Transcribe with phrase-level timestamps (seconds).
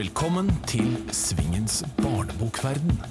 [0.00, 3.02] Velkommen til Svingens barnebokverden.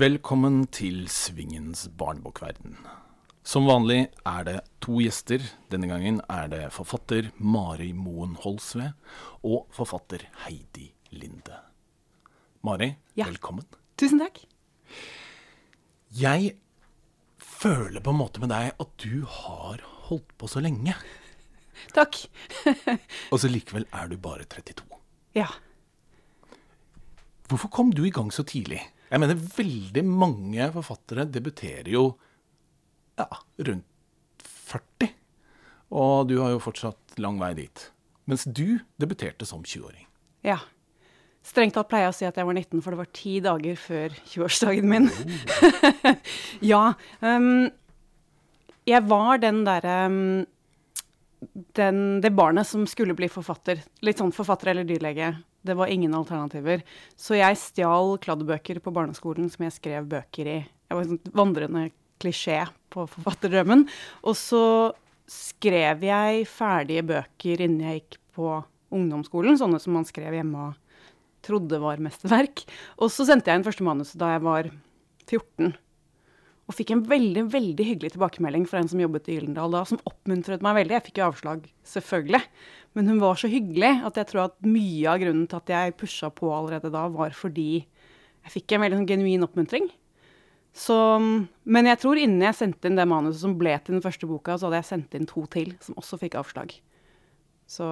[0.00, 2.78] Velkommen til Svingens barnebokverden.
[3.44, 5.44] Som vanlig er det to gjester.
[5.68, 8.94] Denne gangen er det forfatter Mari Moen Holsve
[9.44, 11.60] og forfatter Heidi Linde.
[12.64, 13.26] Mari, Ja.
[13.28, 13.66] velkommen.
[13.98, 14.40] Tusen takk.
[16.16, 16.56] Jeg
[17.36, 20.94] føler på en måte med deg at du har holdt på så lenge.
[21.96, 22.20] Takk.
[23.32, 24.84] Og så likevel er du bare 32.
[25.38, 25.48] Ja.
[27.48, 28.80] Hvorfor kom du i gang så tidlig?
[29.08, 32.10] Jeg mener, veldig mange forfattere debuterer jo
[33.18, 33.28] ja,
[33.68, 35.14] rundt 40.
[35.96, 37.86] Og du har jo fortsatt lang vei dit.
[38.28, 40.04] Mens du debuterte som 20-åring.
[40.46, 40.60] ja.
[41.48, 43.76] Strengt tatt pleier jeg å si at jeg var 19, for det var ti dager
[43.80, 45.06] før 20-årsdagen min.
[46.72, 46.82] ja.
[47.22, 47.70] Um,
[48.88, 50.18] jeg var den derre um,
[51.78, 53.82] den, Det barnet som skulle bli forfatter.
[54.02, 55.36] Litt sånn forfatter eller dyrlege.
[55.62, 56.82] Det var ingen alternativer.
[57.16, 60.58] Så jeg stjal kladdebøker på barneskolen som jeg skrev bøker i.
[60.88, 61.84] Jeg var en sånn vandrende
[62.22, 63.86] klisjé på forfatterdrømmen.
[64.24, 64.64] Og så
[65.28, 68.52] skrev jeg ferdige bøker innen jeg gikk på
[68.94, 71.02] ungdomsskolen, sånne som man skrev hjemme og
[71.44, 72.64] trodde var mesterverk.
[72.98, 74.70] Og så sendte jeg inn første manus da jeg var
[75.28, 75.74] 14.
[76.68, 80.00] Og fikk en veldig veldig hyggelig tilbakemelding fra en som jobbet i Gyldendal da, som
[80.08, 80.98] oppmuntret meg veldig.
[80.98, 82.42] Jeg fikk jo avslag, selvfølgelig.
[82.98, 85.96] Men hun var så hyggelig at jeg tror at mye av grunnen til at jeg
[86.00, 89.88] pusha på allerede da, var fordi jeg fikk en veldig sånn genuin oppmuntring.
[90.76, 90.96] Så,
[91.64, 94.58] men jeg tror innen jeg sendte inn det manuset som ble til den første boka,
[94.58, 96.76] så hadde jeg sendt inn to til, som også fikk avslag.
[97.68, 97.88] Så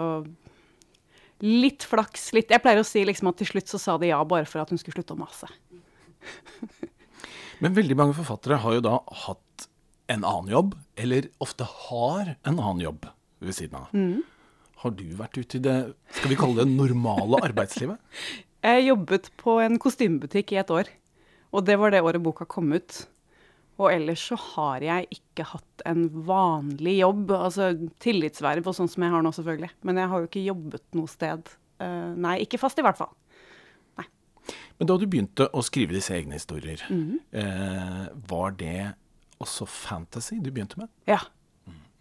[1.45, 2.31] litt flaks.
[2.37, 4.63] litt, Jeg pleier å si liksom at til slutt så sa de ja bare for
[4.63, 5.49] at hun skulle slutte å mase.
[7.65, 9.69] Men veldig mange forfattere har jo da hatt
[10.13, 13.09] en annen jobb, eller ofte har en annen jobb
[13.43, 13.95] ved siden av.
[14.83, 15.77] Har du vært ute i det
[16.19, 17.99] skal vi kalle det normale arbeidslivet?
[18.67, 20.89] Jeg jobbet på en kostymebutikk i et år,
[21.55, 23.05] og det var det året boka kom ut.
[23.77, 27.69] Og ellers så har jeg ikke hatt en vanlig jobb, altså
[28.03, 29.69] tillitsverv og sånn som jeg har nå, selvfølgelig.
[29.87, 31.53] Men jeg har jo ikke jobbet noe sted.
[31.85, 33.13] Eh, nei, ikke fast i hvert fall.
[34.79, 38.95] Men da du begynte å skrive disse egne historier, eh, var det
[39.43, 40.89] også fantasy du begynte med?
[41.09, 41.21] Ja,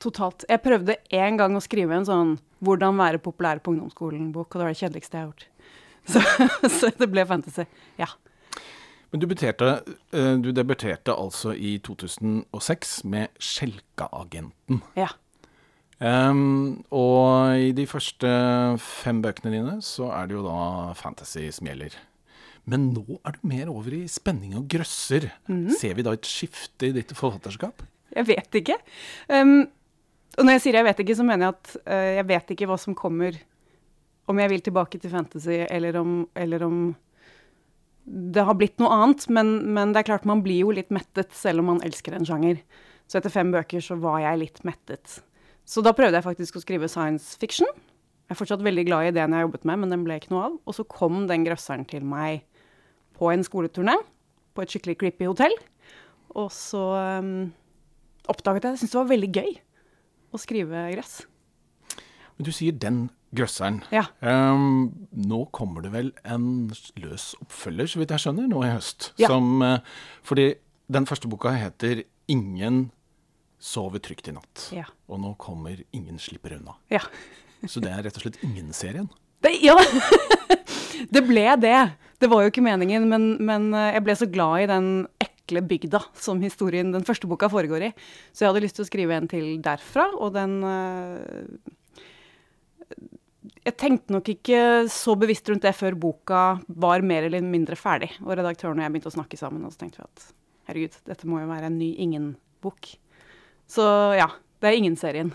[0.03, 0.45] totalt.
[0.49, 4.65] Jeg prøvde en gang å skrive en sånn 'Hvordan være populær på ungdomsskolen'-bok, og det
[4.65, 5.45] var det kjedeligste jeg har gjort.
[6.05, 6.21] Så,
[6.69, 7.65] så det ble fantasy.
[7.97, 8.05] Ja.
[9.11, 9.81] Men du, debuterte,
[10.13, 14.81] eh, du debuterte altså i 2006 med 'Skjelkaagenten'.
[14.95, 15.07] ja.
[15.99, 18.27] Um, og i de første
[18.83, 21.95] fem bøkene dine så er det jo da fantasy som gjelder.
[22.69, 25.29] Men nå er du mer over i spenning og grøsser.
[25.77, 27.83] Ser vi da et skifte i ditt forfatterskap?
[28.15, 28.77] Jeg vet ikke.
[29.29, 29.67] Um,
[30.35, 32.69] og når jeg sier jeg vet ikke, så mener jeg at uh, jeg vet ikke
[32.69, 33.37] hva som kommer
[34.25, 36.77] Om jeg vil tilbake til fantasy, eller om, eller om
[38.05, 39.27] det har blitt noe annet.
[39.29, 42.25] Men, men det er klart man blir jo litt mettet selv om man elsker en
[42.25, 42.63] sjanger.
[43.05, 45.19] Så etter fem bøker så var jeg litt mettet.
[45.65, 47.69] Så da prøvde jeg faktisk å skrive science fiction.
[48.25, 50.33] Jeg er fortsatt veldig glad i ideen jeg har jobbet med, men den ble ikke
[50.33, 50.57] noe av.
[50.65, 52.41] Og så kom den grøsseren til meg
[53.15, 53.95] på en skoleturné
[54.55, 55.55] på et skikkelig creepy hotell.
[56.35, 56.81] Og så
[57.19, 57.53] um,
[58.31, 59.53] oppdaget jeg Jeg syntes det var veldig gøy
[60.35, 61.21] å skrive gress.
[62.35, 63.05] Men du sier den
[63.35, 63.81] grøsseren.
[63.95, 64.05] Ja.
[64.19, 69.11] Um, nå kommer det vel en løs oppfølger, så vidt jeg skjønner, nå i høst.
[69.21, 69.31] Ja.
[69.31, 69.79] Som, uh,
[70.27, 70.53] fordi
[70.91, 72.91] den første boka heter 'Ingen
[73.59, 74.71] sover trygt i natt'.
[74.73, 74.85] Ja.
[75.07, 76.75] Og nå kommer 'Ingen slipper unna'.
[76.89, 76.99] Ja.
[77.67, 79.09] Så det er rett og slett ingen-serien.
[79.41, 79.75] Det, ja.
[81.13, 81.79] det ble det.
[82.21, 84.89] Det var jo ikke meningen, men, men eh, jeg ble så glad i den
[85.21, 87.91] ekle bygda som historien den første boka foregår i.
[88.31, 91.73] Så jeg hadde lyst til å skrive en til derfra, og den eh,
[93.65, 94.59] Jeg tenkte nok ikke
[94.93, 98.11] så bevisst rundt det før boka var mer eller mindre ferdig.
[98.23, 100.27] Og redaktøren og jeg begynte å snakke sammen, og så tenkte vi at
[100.69, 102.91] herregud, dette må jo være en ny ingen-bok.
[103.69, 103.85] Så
[104.17, 104.29] ja,
[104.61, 105.33] det er ingen-serien.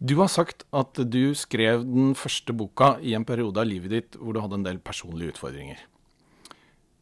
[0.00, 4.16] Du har sagt at du skrev den første boka i en periode av livet ditt
[4.16, 5.76] hvor du hadde en del personlige utfordringer.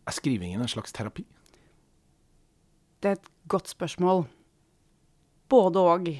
[0.08, 1.22] Er skrivingen en slags terapi?
[2.98, 4.24] Det er et godt spørsmål.
[5.48, 6.10] Både og.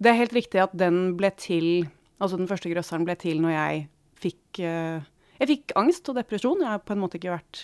[0.00, 1.88] Det er helt riktig at den ble til
[2.20, 3.84] Altså den første grøsseren ble til når jeg
[4.20, 5.04] fikk eh,
[5.40, 6.60] Jeg fikk angst og depresjon.
[6.60, 7.62] Jeg har på en måte ikke vært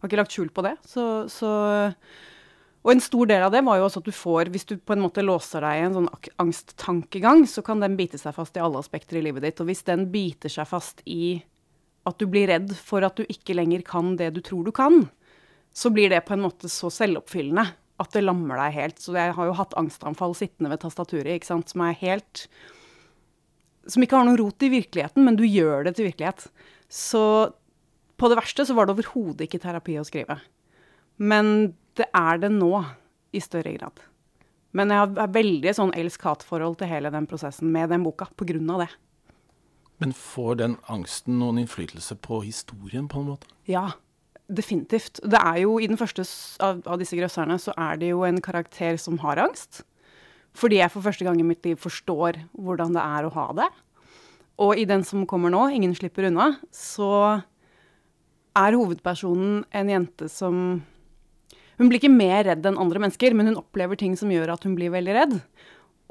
[0.00, 0.76] Har ikke lagt skjul på det.
[0.88, 1.50] Så, så
[2.86, 4.94] Og en stor del av det var jo også at du får Hvis du på
[4.94, 6.10] en måte låser deg i en sånn
[6.44, 9.60] angsttankegang, så kan den bite seg fast i alle aspekter i livet ditt.
[9.60, 11.40] Og hvis den biter seg fast i
[12.08, 15.02] at du blir redd for at du ikke lenger kan det du tror du kan,
[15.74, 17.66] så blir det på en måte så selvoppfyllende
[17.98, 19.00] at det lammer deg helt.
[19.02, 22.48] Så jeg har jo hatt angstanfall sittende ved tastaturet, ikke sant, som er helt
[23.88, 26.42] Som ikke har noen rot i virkeligheten, men du gjør det til virkelighet.
[26.92, 27.22] Så
[28.20, 30.36] på det verste så var det overhodet ikke terapi å skrive.
[31.18, 32.72] Men det er det nå,
[33.34, 34.00] i større grad.
[34.72, 38.88] Men jeg har veldig sånn elsk-hat-forhold til hele den prosessen med den boka av det.
[39.98, 43.50] Men får den angsten noen innflytelse på historien, på en måte?
[43.66, 43.90] Ja,
[44.46, 45.18] definitivt.
[45.24, 46.24] Det er jo, I den første
[46.62, 49.82] av, av disse grøsserne så er det jo en karakter som har angst.
[50.56, 53.68] Fordi jeg for første gang i mitt liv forstår hvordan det er å ha det.
[54.58, 57.42] Og i den som kommer nå, 'Ingen slipper unna', så
[58.56, 60.82] er hovedpersonen en jente som
[61.78, 64.64] Hun blir ikke mer redd enn andre mennesker, men hun opplever ting som gjør at
[64.66, 65.36] hun blir veldig redd.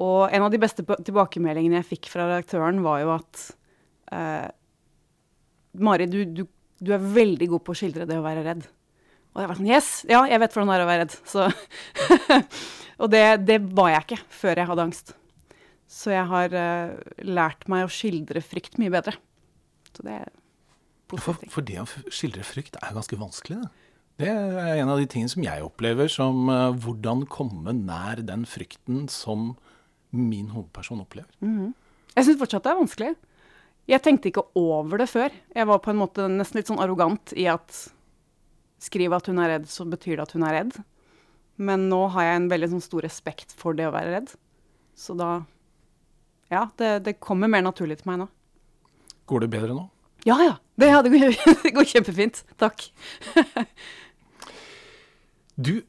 [0.04, 3.42] Og en av de beste tilbakemeldingene jeg fikk fra redaktøren, var jo at
[4.14, 4.48] eh,
[5.78, 6.44] Mari, du, du,
[6.80, 8.64] du, er veldig god på å skildre det å være redd.
[9.34, 9.90] Og jeg var sånn Yes!
[10.08, 11.16] Ja, jeg vet hvordan det er å være redd.
[11.28, 11.48] Så
[13.02, 15.14] og det, det, var jeg ikke før jeg hadde angst.
[15.88, 19.14] Så jeg har uh, lært meg å skildre frykt mye bedre.
[19.92, 20.32] Så det er
[21.10, 21.48] positivt.
[21.48, 23.87] For, for, det å skildre frykt er ganske vanskelig, det.
[24.18, 28.42] Det er en av de tingene som jeg opplever som uh, hvordan komme nær den
[28.50, 29.52] frykten som
[30.10, 31.30] min hovedperson opplever.
[31.38, 31.70] Mm.
[32.16, 33.12] Jeg syns fortsatt det er vanskelig.
[33.88, 35.32] Jeg tenkte ikke over det før.
[35.54, 37.84] Jeg var på en måte nesten litt sånn arrogant i at
[38.82, 40.80] skriv at hun er redd, så betyr det at hun er redd.
[41.58, 44.34] Men nå har jeg en veldig sånn stor respekt for det å være redd.
[44.98, 45.44] Så da
[46.50, 48.28] Ja, det, det kommer mer naturlig til meg nå.
[49.28, 49.86] Går det bedre nå?
[50.26, 50.54] Ja ja.
[50.78, 52.42] Det, ja, det går kjempefint.
[52.58, 52.88] Takk.
[55.58, 55.80] du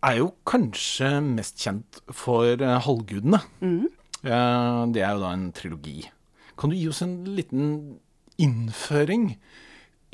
[0.00, 3.42] er jo kanskje mest kjent for uh, Halvgudene.
[3.60, 3.88] Mm.
[4.24, 5.98] Uh, det er jo da en trilogi.
[6.60, 7.66] Kan du gi oss en liten
[8.40, 9.34] innføring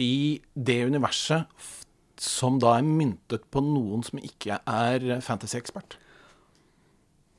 [0.03, 1.47] i det universet
[2.21, 5.99] som da er myntet på noen som ikke er fantasy-ekspert?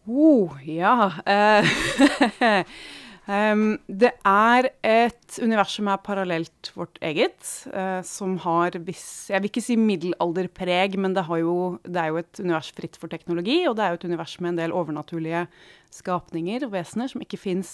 [0.08, 1.12] Oh, ja.
[1.28, 2.63] Uh,
[3.27, 7.38] um, det er et univers som er parallelt vårt eget,
[7.74, 12.21] uh, som har viss Jeg vil ikke si middelalderpreg, men det, jo, det, er jo
[12.24, 15.45] et univers fritt for teknologi, og det er jo et univers med en del overnaturlige
[15.94, 17.74] skapninger og vesener som ikke fins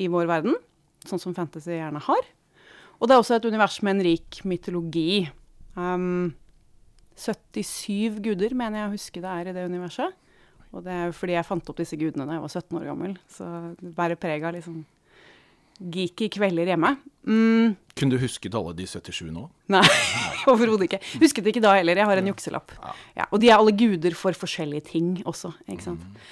[0.00, 0.56] i vår verden,
[1.06, 2.32] sånn som fantasy gjerne har.
[2.98, 5.26] Og det er også et univers med en rik mytologi.
[5.76, 6.34] Um,
[7.18, 10.14] 77 guder, mener jeg å huske det er i det universet.
[10.74, 12.86] Og det er jo fordi jeg fant opp disse gudene da jeg var 17 år
[12.90, 13.16] gammel.
[13.30, 13.48] Så
[13.78, 14.82] det bærer preg av liksom
[15.94, 16.94] geeky kvelder hjemme.
[17.26, 17.74] Mm.
[17.98, 19.46] Kunne du husket alle de 77 nå?
[19.74, 19.84] Nei,
[20.52, 21.02] overhodet ikke.
[21.22, 21.98] Husket ikke da heller.
[21.98, 22.74] Jeg har en jukselapp.
[22.78, 22.96] Ja.
[23.22, 26.02] Ja, og de er alle guder for forskjellige ting også, ikke sant.
[26.02, 26.26] Mm.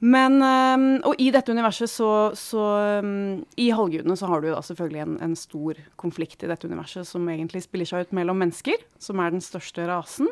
[0.00, 2.62] Men um, Og i dette universet så, så
[3.04, 7.04] um, I halvgudene så har du da selvfølgelig en, en, stor konflikt i dette universet
[7.08, 10.30] som egentlig spiller seg ut mellom mennesker, som er den største rasen,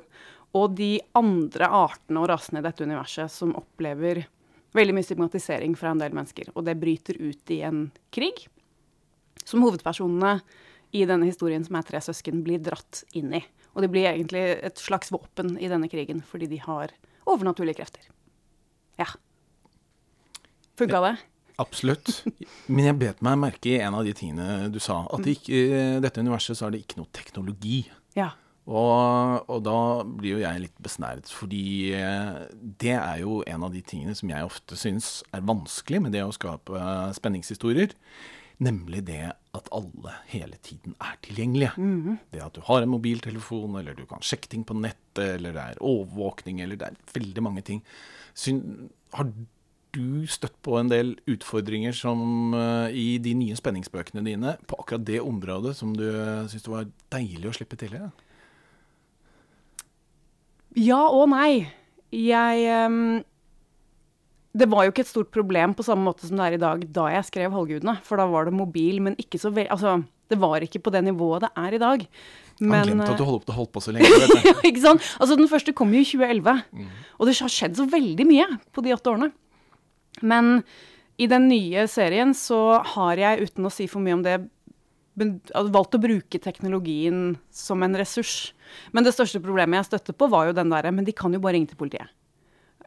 [0.57, 4.25] og de andre artene og rasene i dette universet som opplever
[4.77, 6.53] veldig mye stigmatisering fra en del mennesker.
[6.55, 8.47] Og det bryter ut i en krig
[9.49, 10.39] som hovedpersonene
[10.97, 13.43] i denne historien, som er tre søsken, blir dratt inn i.
[13.77, 16.95] Og de blir egentlig et slags våpen i denne krigen fordi de har
[17.29, 18.09] overnaturlige krefter.
[18.99, 19.09] Ja.
[20.79, 21.15] Funka det?
[21.59, 22.23] Absolutt.
[22.71, 25.03] Men jeg bet meg merke i en av de tingene du sa.
[25.11, 27.81] At det ikke, i dette universet så er det ikke noe teknologi.
[28.17, 28.31] Ja.
[28.69, 32.43] Og, og, da blir jo jeg litt besnæret, fordi eh,
[32.83, 36.27] det er jo en av de tingene som jeg ofte syns er vanskelig med det
[36.27, 36.83] å skape
[37.17, 37.95] spenningshistorier.
[38.61, 39.23] Nemlig det
[39.57, 41.73] at alle hele tiden er tilgjengelige.
[41.79, 42.17] Mm -hmm.
[42.31, 45.63] Det at du har en mobiltelefon, eller du kan sjekke ting på nettet, eller det
[45.63, 47.83] er overvåkning, eller det er veldig mange ting.
[48.35, 49.33] Syn, har
[49.93, 55.07] du støtt på en del utfordringer som uh, i de nye spenningsbøkene dine på akkurat
[55.07, 57.95] det området som du uh, syns det var deilig å slippe til?
[57.95, 58.11] Ja?
[60.79, 61.69] Ja og nei.
[62.15, 63.19] Jeg um,
[64.57, 66.85] Det var jo ikke et stort problem på samme måte som det er i dag
[66.95, 70.39] da jeg skrev 'Halvgudene', for da var det mobil, men ikke så veldig Altså, det
[70.41, 72.07] var ikke på det nivået det er i dag.
[72.61, 74.09] Men, Han glemte at du holdt, holdt på så lenge.
[74.49, 75.03] ja, ikke sant?
[75.21, 76.89] Altså, Den første kom jo i 2011, mm.
[77.19, 79.31] og det har skjedd så veldig mye på de åtte årene.
[80.23, 80.65] Men
[81.19, 84.41] i den nye serien så har jeg, uten å si for mye om det,
[85.19, 88.53] valgt å bruke teknologien som en ressurs.
[88.93, 91.41] Men det største problemet jeg støtte på, var jo den derre Men de kan jo
[91.41, 92.11] bare ringe til politiet.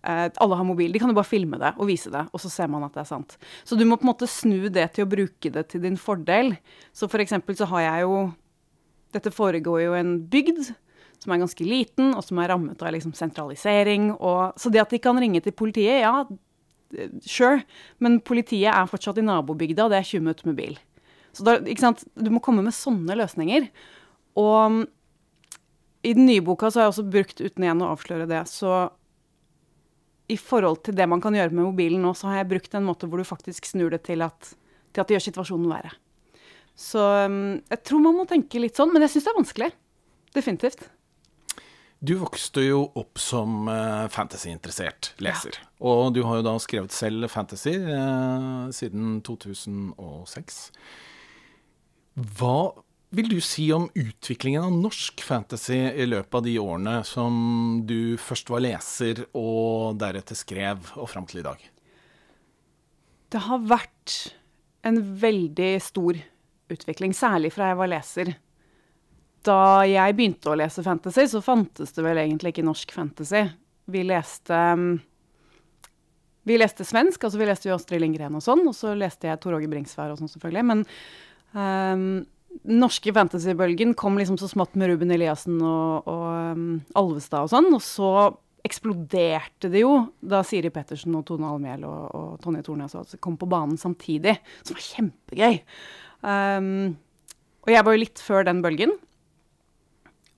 [0.03, 0.91] Eh, alle har mobil.
[0.91, 3.03] De kan jo bare filme det og vise det, og så ser man at det
[3.03, 3.37] er sant.
[3.63, 6.55] Så du må på en måte snu det til å bruke det til din fordel.
[6.93, 8.21] Så for eksempel så har jeg jo
[9.11, 10.69] Dette foregår jo i en bygd
[11.19, 14.05] som er ganske liten, og som er rammet av liksom sentralisering.
[14.15, 16.23] Og, så det at de kan ringe til politiet, ja,
[17.23, 17.61] Sure,
[18.03, 20.73] men politiet er fortsatt i nabobygda, og det er 20 minutter med bil.
[21.35, 22.03] Så da, ikke sant?
[22.15, 23.69] Du må komme med sånne løsninger.
[24.39, 24.81] Og um,
[26.01, 28.89] i den nye boka så har jeg også brukt, uten igjen å avsløre det, så
[30.31, 32.87] i forhold til det man kan gjøre med mobilen nå, så har jeg brukt en
[32.87, 34.53] måte hvor du faktisk snur det til at,
[34.95, 35.91] til at det gjør situasjonen verre.
[36.79, 39.69] Så um, jeg tror man må tenke litt sånn, men jeg syns det er vanskelig.
[40.31, 40.87] Definitivt.
[42.01, 45.59] Du vokste jo opp som uh, fantasyinteressert leser.
[45.59, 45.67] Ja.
[45.91, 50.57] Og du har jo da skrevet selv fantasy eh, siden 2006.
[52.21, 52.71] Hva
[53.11, 57.33] vil du si om utviklingen av norsk fantasy i løpet av de årene som
[57.87, 61.65] du først var leser og deretter skrev, og fram til i dag?
[63.31, 64.15] Det har vært
[64.87, 66.19] en veldig stor
[66.71, 68.33] utvikling, særlig fra jeg var leser.
[69.43, 73.43] Da jeg begynte å lese fantasy, så fantes det vel egentlig ikke norsk fantasy.
[73.91, 74.59] Vi leste
[76.47, 79.39] vi leste svensk, altså vi leste jo Astrid Lindgren og sånn, og så leste jeg
[79.43, 80.63] Tor Åge Bringsvær og sånn, selvfølgelig.
[80.71, 80.81] Men
[81.55, 82.05] um,
[82.67, 86.65] norske fantasybølgen kom liksom så smått med Ruben Eliassen og, og um,
[86.99, 88.13] Alvestad og sånn, og så
[88.65, 93.49] eksploderte det jo da Siri Pettersen og Tone Almhjell og, og Tonje Tornes kom på
[93.49, 95.61] banen samtidig, som var kjempegøy.
[96.21, 96.67] Um,
[97.65, 98.93] og jeg var jo litt før den bølgen.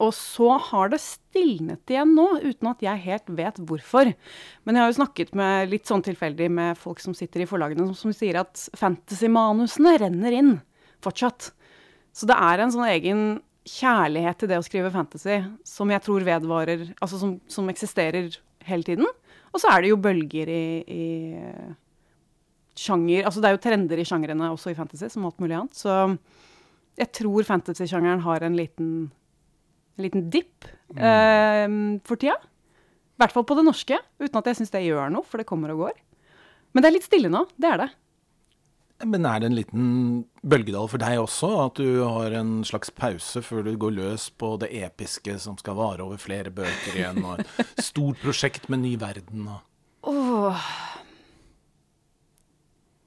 [0.03, 4.09] Og så har det stilnet igjen nå, uten at jeg helt vet hvorfor.
[4.63, 7.85] Men jeg har jo snakket med litt sånn tilfeldig med folk som sitter i forlagene,
[7.91, 10.53] som, som sier at fantasymanusene renner inn
[11.03, 11.51] fortsatt.
[12.13, 13.23] Så det er en sånn egen
[13.67, 18.33] kjærlighet til det å skrive fantasy som jeg tror vedvarer Altså som, som eksisterer
[18.67, 19.07] hele tiden.
[19.53, 21.03] Og så er det jo bølger i, i
[22.79, 25.77] sjanger Altså det er jo trender i sjangrene også i fantasy, som alt mulig annet.
[25.77, 26.17] Så
[26.99, 28.89] jeg tror fantasy-sjangeren har en liten,
[29.97, 30.99] en liten dipp mm.
[30.99, 32.37] eh, for tida.
[33.13, 35.47] I hvert fall på det norske, uten at jeg syns det gjør noe, for det
[35.49, 35.99] kommer og går.
[36.73, 37.45] Men det er litt stille nå.
[37.61, 37.89] Det er det.
[39.03, 39.87] Men er det en liten
[40.47, 41.49] bølgedal for deg også?
[41.65, 45.77] At du har en slags pause før du går løs på det episke som skal
[45.79, 49.47] vare over flere bøker igjen, og et stort prosjekt med ny verden?
[49.51, 49.61] Og...
[50.13, 50.67] Oh.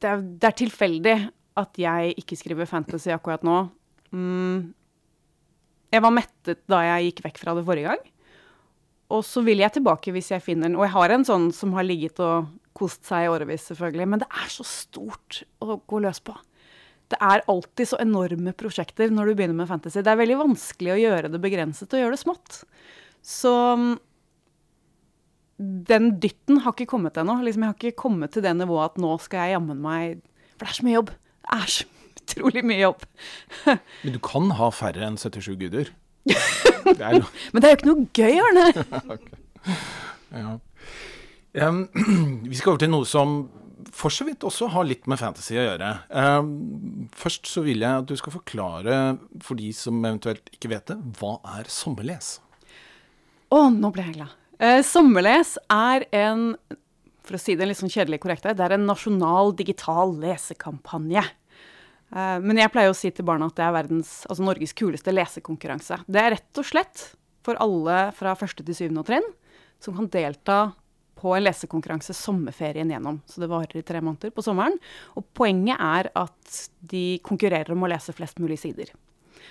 [0.00, 1.17] Det, er, det er tilfeldig
[1.57, 3.62] at jeg ikke skriver fantasy akkurat nå.
[4.12, 4.75] Mm.
[5.95, 8.05] Jeg var mettet da jeg gikk vekk fra det forrige gang.
[9.14, 10.78] Og så vil jeg tilbake hvis jeg finner den.
[10.78, 14.08] Og jeg har en sånn som har ligget og kost seg i årevis, selvfølgelig.
[14.12, 16.34] Men det er så stort å gå løs på.
[17.12, 20.02] Det er alltid så enorme prosjekter når du begynner med fantasy.
[20.02, 22.62] Det er veldig vanskelig å gjøre det begrenset og gjøre det smått.
[23.22, 23.92] Så mm,
[25.92, 27.38] den dytten har ikke kommet ennå.
[27.46, 30.18] Liksom, jeg har ikke kommet til det nivået at nå skal jeg jammen meg
[30.56, 31.14] For det er så mye jobb.
[31.46, 31.86] Det er så
[32.26, 33.06] utrolig mye jobb.
[34.02, 35.94] Men du kan ha færre enn 77 guder?
[36.26, 37.26] Det no...
[37.52, 38.66] Men det er jo ikke noe gøy, Arne.
[39.14, 39.76] okay.
[40.35, 40.56] ja.
[41.66, 41.87] Um,
[42.50, 43.38] vi skal over til noe som
[43.97, 45.90] for så vidt også har litt med fantasy å gjøre.
[46.11, 46.49] Um,
[47.16, 48.97] først så vil jeg at du skal forklare,
[49.45, 52.37] for de som eventuelt ikke vet det, hva er sommerles?
[53.47, 54.35] Å, oh, nå ble jeg glad.
[54.61, 56.50] Uh, sommerles er en,
[57.25, 61.25] for å si det litt sånn kjedelig korrekt, det er en nasjonal digital lesekampanje.
[62.14, 65.14] Uh, men jeg pleier å si til barna at det er verdens, altså Norges kuleste
[65.14, 66.00] lesekonkurranse.
[66.06, 67.06] Det er rett og slett
[67.46, 69.26] for alle fra første til syvende trinn
[69.82, 70.60] som kan delta
[71.16, 73.20] på en lesekonkurranse sommerferien gjennom.
[73.26, 74.76] Så det varer i tre måneder på sommeren.
[75.16, 78.92] Og poenget er at de konkurrerer om å lese flest mulig sider.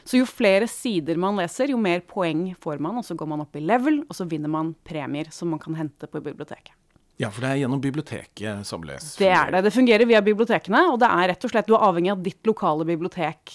[0.05, 2.99] Så jo flere sider man leser, jo mer poeng får man.
[3.01, 5.77] Og så går man opp i level, og så vinner man premier som man kan
[5.79, 6.75] hente på biblioteket.
[7.21, 9.13] Ja, for det er gjennom biblioteket Samles?
[9.19, 9.61] Det er det.
[9.67, 10.81] Det fungerer via bibliotekene.
[10.91, 13.53] Og det er rett og slett, du er avhengig av at ditt lokale bibliotek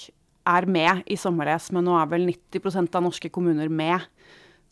[0.49, 1.69] er med i sommerles.
[1.77, 4.07] Men nå er vel 90% av norske kommuner med.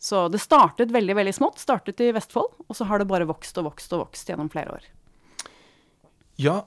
[0.01, 3.57] Så det startet veldig veldig smått, startet i Vestfold, og så har det bare vokst
[3.59, 4.85] og vokst og vokst gjennom flere år.
[6.39, 6.61] Ja,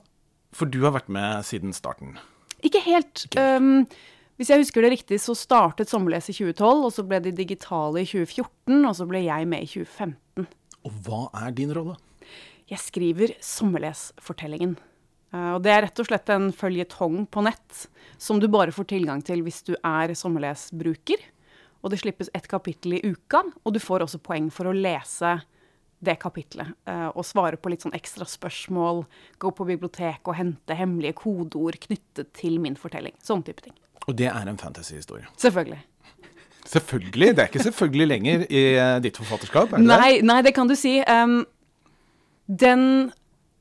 [0.53, 2.19] for du har vært med siden starten?
[2.61, 3.25] Ikke helt.
[3.25, 3.63] Ikke helt.
[3.63, 7.33] Um, hvis jeg husker det riktig, så startet Sommerles i 2012, og så ble de
[7.37, 10.47] digitale i 2014, og så ble jeg med i 2015.
[10.83, 11.97] Og hva er din rolle?
[12.73, 14.73] Jeg skriver Sommerles-fortellingen.
[15.33, 17.85] Uh, og det er rett og slett en føljetong på nett
[18.21, 21.21] som du bare får tilgang til hvis du er Sommerles-bruker
[21.83, 23.43] og det slippes ett kapittel i uka.
[23.63, 25.35] Og du får også poeng for å lese
[26.03, 26.71] det kapitlet.
[26.87, 29.03] Uh, og svare på litt sånn ekstra spørsmål.
[29.39, 33.15] Gå på biblioteket og hente hemmelige kodeord knyttet til min fortelling.
[33.23, 33.75] Sånn type ting.
[34.07, 35.27] Og det er en fantasyhistorie?
[35.39, 35.81] Selvfølgelig.
[36.63, 37.35] Selvfølgelig?
[37.35, 39.75] Det er ikke selvfølgelig lenger i uh, ditt forfatterskap?
[39.75, 40.27] er det nei, det?
[40.31, 40.95] Nei, det kan du si.
[41.03, 41.41] Um,
[42.47, 43.11] den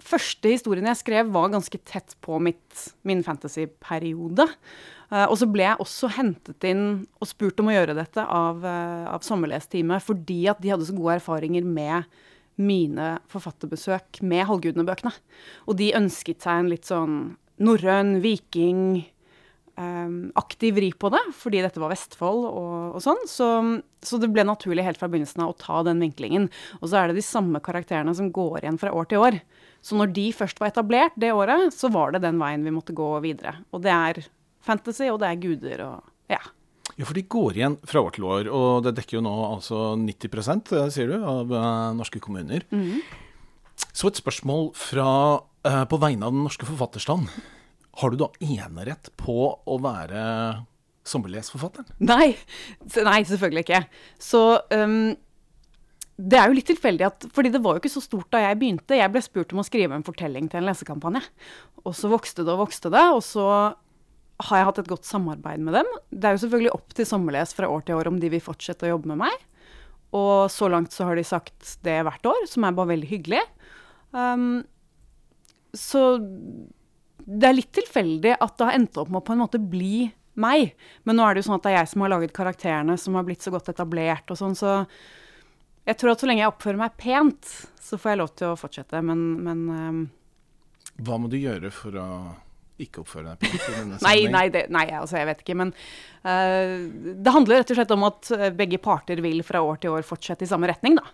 [0.03, 4.49] første historien jeg skrev, var ganske tett på mitt, min fantasyperiode.
[5.13, 6.85] Uh, og så ble jeg også hentet inn
[7.21, 10.97] og spurt om å gjøre dette av, uh, av Sommerlesteamet fordi at de hadde så
[10.97, 12.09] gode erfaringer med
[12.61, 15.13] mine forfatterbesøk med Halvgudene-bøkene.
[15.69, 17.17] Og de ønsket seg en litt sånn
[17.63, 19.03] norrøn, viking,
[20.39, 23.23] aktiv vri på det, fordi dette var Vestfold og, og sånn.
[23.31, 23.49] Så,
[24.05, 26.49] så, det ble naturlig helt fra begynnelsen av å ta den vinklingen.
[26.81, 29.39] Og så er det de samme karakterene som går igjen fra år til år.
[29.83, 32.97] Så når de først var etablert det året, så var det den veien vi måtte
[32.97, 33.57] gå videre.
[33.73, 34.23] Og det er
[34.63, 36.43] fantasy, og det er guder og ja.
[36.99, 39.95] Ja, for de går igjen fra år til år, og det dekker jo nå altså
[39.97, 42.67] 90% sier du, av uh, norske kommuner.
[42.75, 43.01] Mm.
[43.97, 45.09] Så et spørsmål fra,
[45.41, 47.31] uh, på vegne av den norske forfatterstand.
[48.01, 50.23] Har du da enerett på å være
[51.09, 51.91] sommerlesforfatteren?
[52.05, 52.33] Nei.
[53.05, 53.83] Nei, selvfølgelig ikke.
[54.23, 55.13] Så um,
[56.17, 58.59] det er jo litt tilfeldig at fordi det var jo ikke så stort da jeg
[58.61, 58.99] begynte.
[58.99, 61.25] Jeg ble spurt om å skrive en fortelling til en lesekampanje.
[61.83, 63.05] Og så vokste det og vokste det.
[63.17, 63.47] Og så
[64.43, 65.89] har jeg hatt et godt samarbeid med dem.
[66.11, 68.87] Det er jo selvfølgelig opp til Sommerles fra år til år om de vil fortsette
[68.89, 69.49] å jobbe med meg.
[70.17, 73.43] Og så langt så har de sagt det hvert år, som er bare veldig hyggelig.
[74.13, 74.63] Um,
[75.73, 76.21] så
[77.27, 80.11] det er litt tilfeldig at det har endt opp med å på en måte bli
[80.41, 80.73] meg.
[81.05, 83.19] Men nå er det jo sånn at det er jeg som har laget karakterene som
[83.19, 84.81] har blitt så godt etablert og sånn, så
[85.83, 87.53] jeg tror at så lenge jeg oppfører meg pent,
[87.83, 90.01] så får jeg lov til å fortsette, men, men um...
[91.03, 92.09] Hva må du gjøre for å
[92.83, 95.57] ikke oppføre deg pent nei, nei, det, nei, altså jeg vet ikke.
[95.59, 96.87] Men uh,
[97.19, 100.07] det handler rett og slett om at eh, begge parter vil fra år til år
[100.07, 101.07] fortsette i samme retning, da.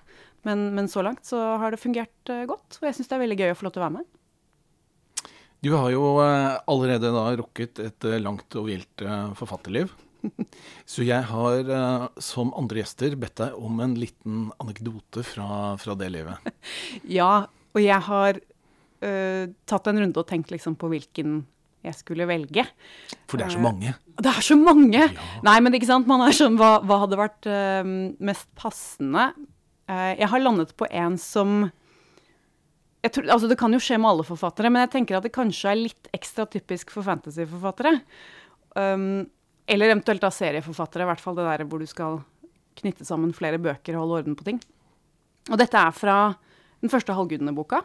[0.46, 3.24] Men, men så langt så har det fungert uh, godt, og jeg syns det er
[3.24, 4.08] veldig gøy å få lov til å være med.
[5.60, 9.90] Du har jo eh, allerede da rukket et eh, langt og vilt eh, forfatterliv.
[10.92, 11.70] Så jeg har
[12.22, 16.50] som andre gjester bedt deg om en liten anekdote fra, fra det livet.
[17.18, 21.42] Ja, og jeg har uh, tatt en runde og tenkt liksom på hvilken
[21.86, 22.64] jeg skulle velge.
[23.30, 23.92] For det er så mange?
[23.94, 25.04] Uh, det er så mange!
[25.04, 25.26] Ja.
[25.46, 26.08] Nei, men ikke sant.
[26.10, 29.30] Man er sånn Hva, hva hadde vært uh, mest passende?
[29.88, 31.62] jeg har landet på en som
[33.14, 35.70] tror, altså det kan jo skje med alle forfattere, men jeg tenker at det kanskje
[35.70, 37.94] er litt ekstra typisk for fantasyforfattere.
[38.74, 39.28] Um,
[39.70, 42.18] eller eventuelt da serieforfattere, i hvert fall det der hvor du skal
[42.78, 44.58] knytte sammen flere bøker og holde orden på ting.
[45.48, 46.18] Og dette er fra
[46.82, 47.84] den første Halvgudene-boka.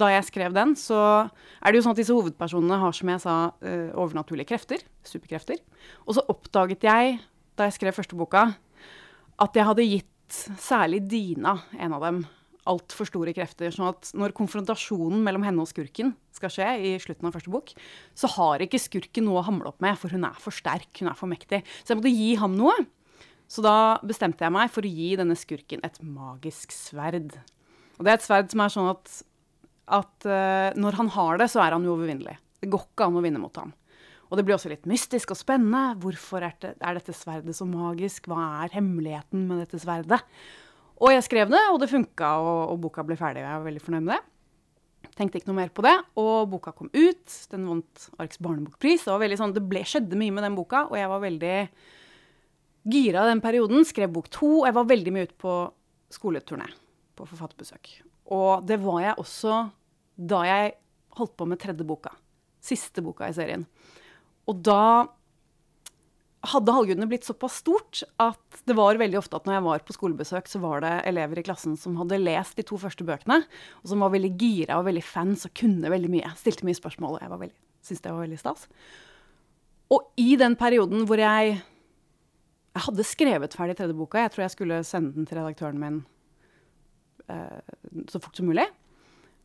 [0.00, 3.22] Da jeg skrev den, så er det jo sånn at disse hovedpersonene har, som jeg
[3.24, 4.84] sa, uh, overnaturlige krefter.
[5.06, 5.60] Superkrefter.
[6.04, 7.18] Og så oppdaget jeg,
[7.56, 8.48] da jeg skrev første boka,
[9.40, 12.24] at jeg hadde gitt særlig Dina, en av dem,
[12.70, 13.72] altfor store krefter.
[13.74, 17.74] sånn at når konfrontasjonen mellom henne og skurken skal skje i slutten av første bok,
[18.16, 21.10] så har ikke skurken noe å hamle opp med, for hun er for sterk, hun
[21.12, 21.62] er for mektig.
[21.82, 22.76] Så jeg måtte gi ham noe.
[23.50, 27.36] Så da bestemte jeg meg for å gi denne skurken et magisk sverd.
[27.98, 29.14] Og det er et sverd som er sånn at,
[30.00, 32.38] at uh, når han har det, så er han uovervinnelig.
[32.64, 33.74] Det går ikke an å vinne mot ham.
[34.30, 35.94] Og det blir også litt mystisk og spennende.
[36.02, 38.26] Hvorfor er, det, er dette sverdet så magisk?
[38.30, 40.24] Hva er hemmeligheten med dette sverdet?
[41.04, 43.42] Og jeg skrev det, og det funka, og, og, boka ble ferdig.
[43.44, 45.10] Jeg var veldig fornøyd med det.
[45.18, 45.94] Tenkte ikke noe mer på det.
[46.20, 47.34] Og boka kom ut.
[47.52, 49.04] Den vant Arks barnebokpris.
[49.04, 51.58] Det, sånn, det ble, skjedde mye med den boka, og jeg var veldig
[52.94, 53.84] gira den perioden.
[53.86, 54.50] Skrev bok to.
[54.62, 55.58] Og jeg var veldig mye ute på
[56.14, 56.70] skoleturné,
[57.18, 57.92] på forfatterbesøk.
[58.32, 59.60] Og det var jeg også
[60.14, 60.72] da jeg
[61.18, 62.14] holdt på med tredje boka.
[62.64, 63.68] Siste boka i serien.
[64.48, 65.04] Og da
[66.50, 69.96] hadde halvgudene blitt såpass stort at det var veldig ofte at når jeg var på
[69.96, 73.40] skolebesøk, så var det elever i klassen som hadde lest de to første bøkene,
[73.82, 76.32] og som var veldig gira og veldig fans og kunne veldig mye.
[76.40, 77.52] Stilte mye spørsmål, og jeg
[77.84, 78.66] syntes det var veldig stas.
[79.94, 81.60] Og i den perioden hvor jeg
[82.74, 86.00] jeg hadde skrevet ferdig tredje boka, jeg tror jeg skulle sende den til redaktøren min
[87.30, 87.60] eh,
[88.10, 88.64] så fort som mulig,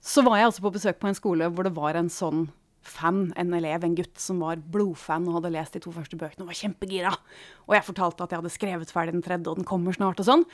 [0.02, 2.48] så var jeg altså på besøk på en skole hvor det var en sånn
[2.86, 6.46] fan, en elev, en gutt som var blodfan og hadde lest de to første bøkene
[6.46, 7.13] og var kjempegira.
[7.68, 10.28] Og jeg fortalte at jeg hadde skrevet ferdig den tredje, og den kommer snart, og
[10.28, 10.46] sånn.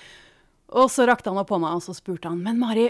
[0.76, 2.90] Og så rakte han opp hånda, og så spurte han, men Mari,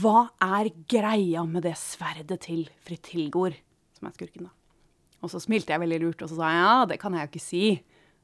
[0.00, 3.56] hva er greia med det sverdet til fritilgård
[3.96, 4.54] som er skurken, da?
[5.24, 7.30] Og så smilte jeg veldig lurt, og så sa jeg ja, det kan jeg jo
[7.32, 7.64] ikke si.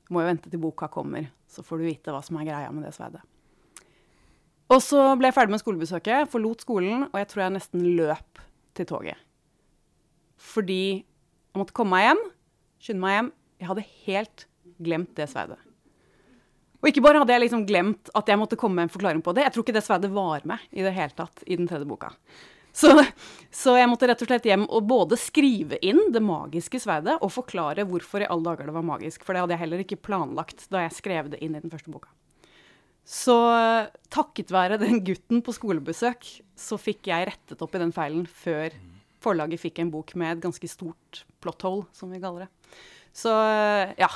[0.05, 2.69] Du må jo vente til boka kommer, så får du vite hva som er greia
[2.75, 3.25] med det sverdet.
[4.71, 8.45] Og så ble jeg ferdig med skolebesøket, forlot skolen, og jeg tror jeg nesten løp
[8.77, 9.30] til toget
[10.41, 12.23] fordi jeg måtte komme meg hjem,
[12.81, 13.33] skynde meg hjem.
[13.61, 14.47] Jeg hadde helt
[14.81, 15.59] glemt det sverdet.
[16.81, 19.35] Og ikke bare hadde jeg liksom glemt at jeg måtte komme med en forklaring på
[19.37, 21.89] det, jeg tror ikke det sverdet var med i det hele tatt i den tredje
[21.89, 22.15] boka.
[22.73, 22.93] Så,
[23.51, 27.33] så, jeg måtte rett og slett hjem og både skrive inn det magiske sverdet og
[27.35, 29.25] forklare hvorfor i alle dager det var magisk.
[29.27, 31.93] For det hadde jeg heller ikke planlagt da jeg skrev det inn i den første
[31.93, 32.13] boka.
[33.03, 33.35] Så
[34.13, 38.77] takket være den gutten på skolebesøk, så fikk jeg rettet opp i den feilen før
[39.23, 42.81] forlaget fikk en bok med et ganske stort plot hole, som vi kaller det.
[43.17, 43.33] Så
[43.99, 44.11] ja.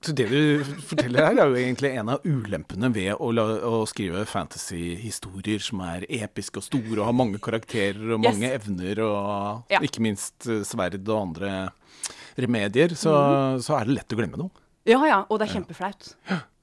[0.00, 3.82] Så det du forteller her, er jo egentlig en av ulempene ved å, la, å
[3.88, 8.30] skrive fantasyhistorier som er episke og store og har mange karakterer og yes.
[8.30, 9.82] mange evner og ja.
[9.84, 11.52] ikke minst sverd og andre
[12.40, 13.12] remedier, så,
[13.60, 14.64] så er det lett å glemme noe.
[14.88, 16.14] Ja ja, og det er kjempeflaut.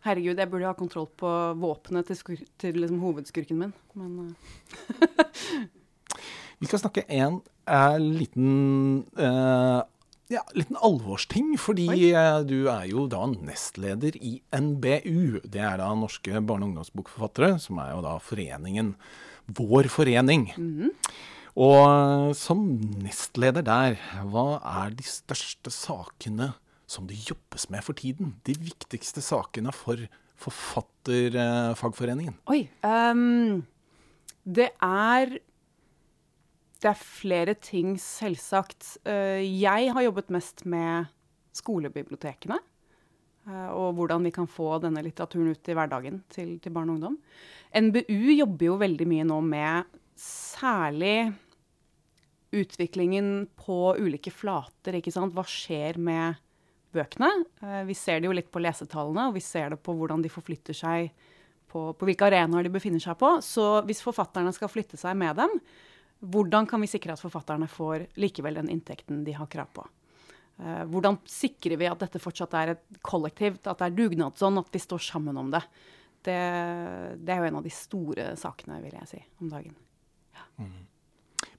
[0.08, 1.30] Herregud, jeg burde ha kontroll på
[1.62, 5.66] våpenet til, skur til liksom, hovedskurken min, men uh.
[6.58, 9.82] Vi skal snakke en eh, liten eh,
[10.34, 15.44] ja, liten alvorsting, fordi eh, du er jo da nestleder i NBU.
[15.46, 18.96] Det er da Norske barne- og ungdomsbokforfattere, som er jo da foreningen
[19.48, 20.52] Vår forening.
[20.58, 20.92] mm -hmm.
[21.58, 22.60] Og som
[23.02, 23.98] nestleder der,
[24.30, 26.54] hva er de største sakene
[26.86, 28.36] som det jobbes med for tiden?
[28.46, 29.98] De viktigste sakene for
[30.38, 32.36] Forfatterfagforeningen?
[32.46, 32.70] Oi.
[32.86, 33.66] Um,
[34.46, 35.40] det er
[36.84, 38.98] det er flere ting, selvsagt.
[39.08, 41.10] Eh, jeg har jobbet mest med
[41.58, 42.60] skolebibliotekene.
[43.48, 46.98] Eh, og hvordan vi kan få denne litteraturen ut i hverdagen til, til barn og
[46.98, 47.18] ungdom.
[47.76, 51.32] NBU jobber jo veldig mye nå med særlig
[52.56, 54.98] utviklingen på ulike flater.
[54.98, 55.36] ikke sant?
[55.36, 56.38] Hva skjer med
[56.96, 57.32] bøkene?
[57.64, 60.32] Eh, vi ser det jo litt på lesetallene, og vi ser det på hvordan de
[60.32, 61.12] forflytter seg
[61.68, 63.38] på, på hvilke arenaer de befinner seg på.
[63.44, 65.60] Så hvis forfatterne skal flytte seg med dem,
[66.20, 69.86] hvordan kan vi sikre at forfatterne får likevel den inntekten de har krav på?
[70.58, 74.74] Uh, hvordan sikrer vi at dette fortsatt er et kollektivt, at det er dugnadsånd, at
[74.74, 75.62] vi står sammen om det?
[76.26, 76.40] det?
[77.22, 77.34] det?
[77.34, 79.78] er jo en av de store sakene, vil jeg si, om dagen.
[80.34, 80.48] Ja.
[80.64, 80.86] Mm.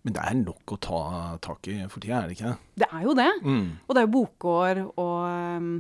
[0.03, 1.03] Men det er nok å ta
[1.45, 2.57] tak i for tida, er det ikke?
[2.81, 3.31] Det er jo det.
[3.45, 3.69] Mm.
[3.85, 5.17] Og det er jo bokår, og,
[5.63, 5.73] um,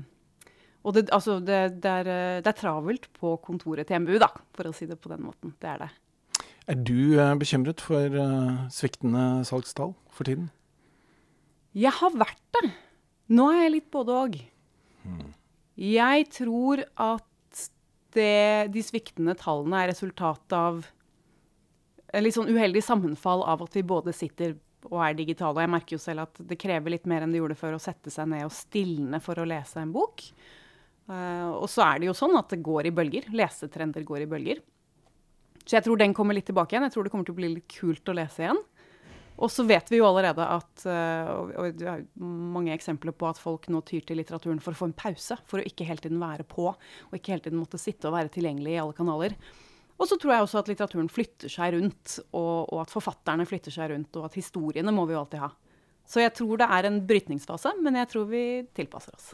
[0.86, 2.10] og det, altså det, det, er,
[2.42, 5.54] det, er, travelt på kontoret til MBU, da, for å si det på den måten.
[5.58, 5.90] Det er det.
[6.68, 10.50] Er du uh, bekymret for uh, sviktende salgstall for tiden?
[11.72, 12.68] Jeg har vært det.
[13.32, 14.38] Nå er jeg litt både òg.
[15.04, 15.32] Hmm.
[15.78, 17.24] Jeg tror at
[18.16, 20.84] det, de sviktende tallene er resultat av
[22.08, 24.56] en litt sånn uheldig sammenfall av at vi både sitter
[24.88, 25.54] og er digitale.
[25.56, 27.82] Og jeg merker jo selv at det krever litt mer enn det gjorde før å
[27.82, 30.24] sette seg ned og stilne for å lese en bok.
[31.08, 33.30] Uh, og så er det jo sånn at det går i bølger.
[33.36, 34.60] Lesetrender går i bølger.
[35.68, 36.86] Så jeg tror den kommer litt tilbake igjen.
[36.88, 38.60] Jeg tror det kommer til å bli litt kult å lese igjen.
[39.38, 41.28] Og så vet vi jo allerede at uh,
[41.60, 44.88] og det er mange eksempler på at folk nå tyr til litteraturen for å få
[44.88, 45.36] en pause.
[45.46, 48.32] For å ikke hele tiden være på, og ikke hele tiden måtte sitte og være
[48.34, 49.36] tilgjengelig i alle kanaler.
[49.98, 53.74] Og så tror jeg også at litteraturen flytter seg rundt, og, og, at forfatterne flytter
[53.74, 55.52] seg rundt, og at historiene må vi jo alltid ha.
[56.08, 58.44] Så jeg tror det er en brytningsfase, men jeg tror vi
[58.78, 59.32] tilpasser oss.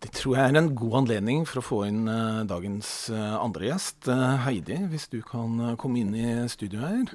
[0.00, 3.68] Det tror jeg er en god anledning for å få inn uh, dagens uh, andre
[3.68, 4.06] gjest.
[4.08, 7.10] Uh, Heidi, hvis du kan komme inn i studio her.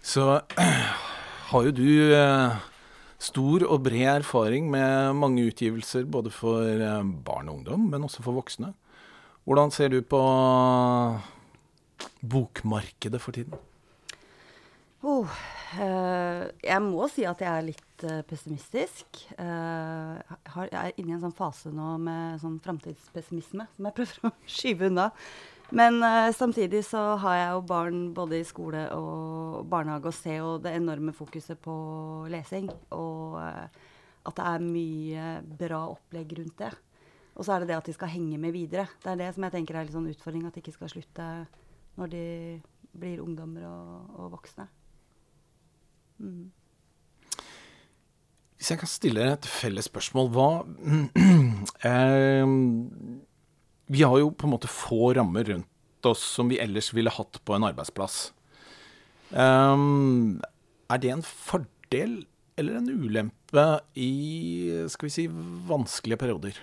[0.00, 0.24] Så
[1.50, 1.90] har jo du
[3.22, 6.80] stor og bred erfaring med mange utgivelser både for
[7.22, 8.72] barn og ungdom, men også for voksne.
[9.44, 10.22] Hvordan ser du på
[12.24, 13.60] bokmarkedet for tiden?
[15.02, 15.26] Oh,
[15.74, 19.24] jeg må si at jeg er litt uh, pessimistisk.
[19.34, 24.28] Eh, jeg er inne i en sånn fase nå med sånn framtidspessimisme som jeg prøver
[24.28, 25.08] å skyve unna.
[25.74, 30.38] Men uh, samtidig så har jeg jo barn både i skole og barnehage og ser
[30.38, 31.74] jo det enorme fokuset på
[32.30, 32.68] lesing.
[32.94, 35.32] Og at det er mye
[35.64, 36.70] bra opplegg rundt det.
[37.32, 38.86] Og så er det det at de skal henge med videre.
[39.02, 41.26] Det er det som jeg tenker er litt sånn utfordring, at de ikke skal slutte
[41.98, 42.24] når de
[43.02, 44.68] blir ungdommer og, og voksne.
[46.20, 46.50] Mm.
[48.56, 50.48] Hvis jeg kan stille et felles spørsmål, hva
[51.90, 52.52] eh,
[53.90, 57.40] Vi har jo på en måte få rammer rundt oss som vi ellers ville hatt
[57.46, 58.32] på en arbeidsplass.
[59.34, 59.86] Eh,
[60.92, 62.20] er det en fordel
[62.60, 63.66] eller en ulempe
[63.98, 64.12] i
[64.92, 65.26] skal vi si,
[65.68, 66.60] vanskelige perioder?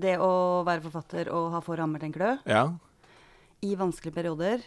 [0.00, 2.50] Det å være forfatter og ha få rammer, tenker du?
[2.52, 2.64] Ja.
[3.64, 4.62] I vanskelige perioder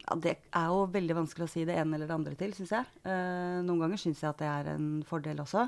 [0.00, 2.74] ja, Det er jo veldig vanskelig å si det ene eller det andre til, syns
[2.74, 2.90] jeg.
[3.04, 5.66] Uh, noen ganger syns jeg at det er en fordel også.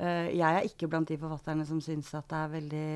[0.00, 2.90] Uh, jeg er ikke blant de forfatterne som syns at det er veldig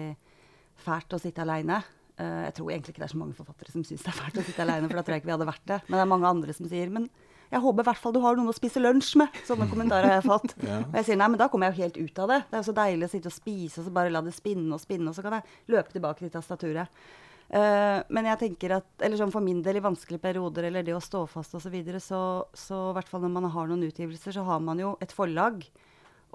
[0.85, 1.81] fælt å sitte aleine.
[2.19, 4.21] Uh, eh, jeg tror egentlig ikke det er så mange forfattere som syns det er
[4.21, 5.81] fælt å sitte aleine, for da tror jeg ikke vi hadde vært det.
[5.87, 7.11] Men det er mange andre som sier men
[7.49, 9.37] jeg håper i hvert fall du har noen å spise lunsj med.
[9.49, 10.53] Sånne kommentarer har jeg fått.
[10.69, 10.83] ja.
[10.85, 12.39] Og jeg sier nei, men da kommer jeg jo helt ut av det.
[12.51, 14.77] Det er jo så deilig å sitte og spise og så bare la det spinne
[14.77, 17.07] og spinne, og så kan jeg løpe tilbake til tastaturet.
[17.49, 20.93] Uh, men jeg tenker at, eller sånn for min del i vanskelige perioder, eller det
[20.93, 22.21] å stå fast osv., så, videre, så
[22.53, 25.65] så hvert fall når man har noen utgivelser, så har man jo et forlag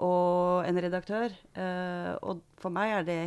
[0.02, 1.34] og en redaktør.
[1.54, 3.20] Uh, og for meg er det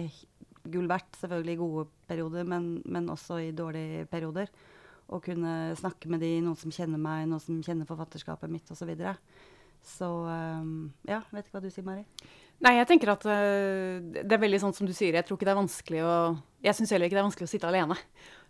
[0.68, 4.52] gull verdt, selvfølgelig i gode perioder, men, men, også i dårlige perioder.
[5.08, 8.82] Å kunne snakke med de, noen som kjenner meg, noen som kjenner forfatterskapet mitt osv.
[8.82, 9.16] Så, videre.
[9.96, 12.04] så um, ja, vet ikke hva du sier, Mari?
[12.66, 15.14] Nei, jeg tenker at uh, det er veldig sånn som du sier.
[15.14, 16.16] Jeg tror ikke det er vanskelig å
[16.66, 17.98] Jeg syns heller ikke det er vanskelig å sitte alene.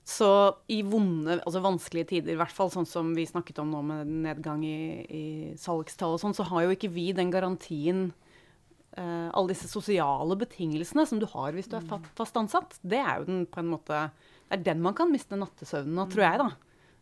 [0.08, 0.30] Så
[0.72, 4.14] i vonde, altså vanskelige tider, i hvert fall sånn som vi snakket om nå med
[4.24, 5.24] nedgang i, i
[5.60, 8.06] salgstall og sånn, så har jo ikke vi den garantien
[8.96, 13.20] uh, Alle disse sosiale betingelsene som du har hvis du er fast ansatt, det er
[13.20, 14.06] jo den på en måte
[14.48, 16.50] Det er den man kan miste nattesøvnen av, tror jeg, da.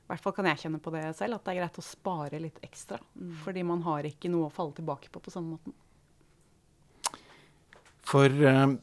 [0.05, 2.41] I hvert fall kan jeg kjenne på det selv, at det er greit å spare
[2.41, 2.97] litt ekstra.
[3.17, 3.37] Mm.
[3.45, 5.77] Fordi man har ikke noe å falle tilbake på på samme måten.
[8.05, 8.75] For uh,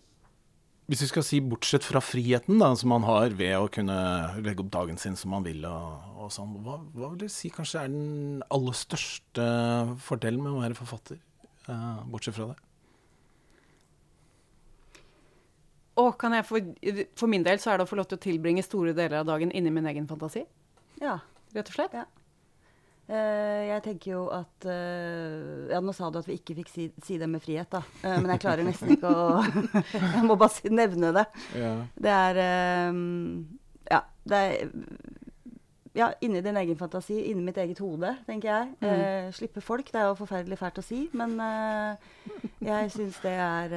[0.91, 3.97] hvis vi skal si bortsett fra friheten da, som man har ved å kunne
[4.43, 7.53] legge opp dagen sin som man vil, og, og sånn, hva, hva, vil du si
[7.55, 9.47] kanskje er den aller største
[10.03, 11.23] fordelen med å være forfatter,
[11.71, 12.59] uh, bortsett fra det?
[16.03, 16.73] Og kan jeg for,
[17.21, 19.29] for min del så er det å få lov til å tilbringe store deler av
[19.29, 20.47] dagen inni min egen fantasi.
[21.03, 21.19] Ja.
[21.53, 21.93] Rett og slett?
[21.93, 22.07] Ja.
[23.13, 26.87] Uh, jeg tenker jo at uh, Ja, nå sa du at vi ikke fikk si,
[27.05, 27.83] si det med frihet, da.
[28.01, 29.43] Uh, men jeg klarer nesten ikke å
[30.17, 31.27] Jeg må bare si, nevne det.
[31.61, 31.75] Ja.
[31.93, 32.41] Det er
[33.91, 34.01] Ja.
[34.23, 34.71] Det er
[35.93, 38.69] ja, inni din egen fantasi, inni mitt eget hode, tenker jeg.
[38.81, 39.33] Mm.
[39.37, 41.35] slippe folk, det er jo forferdelig fælt å si, men
[42.63, 43.75] jeg syns det er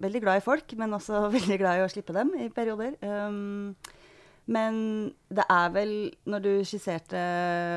[0.00, 2.96] Veldig glad i folk, men også veldig glad i å slippe dem i perioder.
[3.04, 3.74] Um,
[4.50, 4.76] men
[5.30, 5.92] det er vel,
[6.28, 7.20] når du skisserte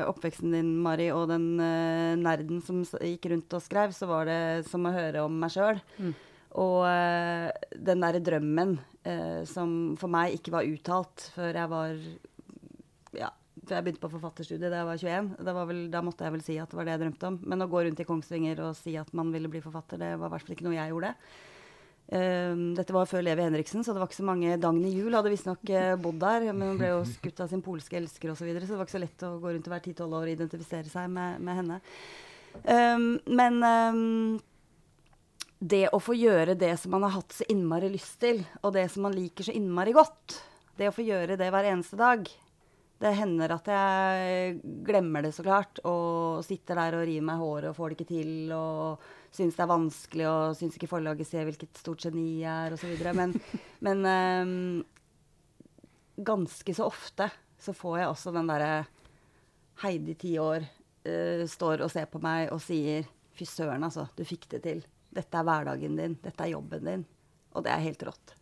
[0.08, 4.40] oppveksten din, Mari, og den uh, nerden som gikk rundt og skrev, så var det
[4.70, 5.78] som å høre om meg sjøl.
[5.98, 6.12] Mm.
[6.64, 11.96] Og uh, den derre drømmen uh, som for meg ikke var uttalt før jeg var
[13.14, 13.30] Ja,
[13.62, 15.32] før jeg begynte på forfatterstudiet da jeg var 21.
[15.46, 17.40] Var vel, da måtte jeg vel si at det var det jeg drømte om.
[17.46, 20.30] Men å gå rundt i Kongsvinger og si at man ville bli forfatter, det var
[20.30, 21.14] i hvert fall ikke noe jeg gjorde.
[22.04, 25.32] Um, dette var før Levi Henriksen, så det var ikke så mange Dagny Juel hadde
[25.32, 26.50] visstnok uh, bodd der.
[26.52, 28.88] Men hun ble jo skutt av sin polske elsker osv., så, videre, så det var
[28.88, 31.60] ikke så lett å gå rundt og være 10-12 år og identifisere seg med, med
[31.62, 31.80] henne.
[32.68, 34.36] Um, men um,
[35.64, 38.84] det å få gjøre det som man har hatt så innmari lyst til, og det
[38.92, 40.38] som man liker så innmari godt,
[40.76, 42.26] det å få gjøre det hver eneste dag
[42.98, 44.54] Det hender at jeg
[44.86, 47.96] glemmer det, så klart, og sitter der og river meg i håret og får det
[47.98, 48.52] ikke til.
[48.54, 49.02] og
[49.34, 52.92] syns det er vanskelig, og syns ikke forlaget ser hvilket stort geni jeg er, osv.
[53.18, 53.34] Men,
[53.86, 54.54] men um,
[56.24, 58.72] ganske så ofte så får jeg også den derre
[59.82, 60.66] Heidi, ti år,
[61.08, 64.04] uh, står og ser på meg og sier Fy søren, altså.
[64.14, 64.84] Du fikk det til.
[65.10, 66.12] Dette er hverdagen din.
[66.22, 67.00] Dette er jobben din.
[67.50, 68.34] Og det er helt rått.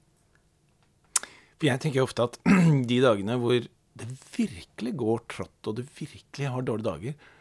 [1.57, 2.37] For jeg tenker ofte at
[2.91, 7.32] de dagene hvor det virkelig går trått, og du virkelig har dårlige dager,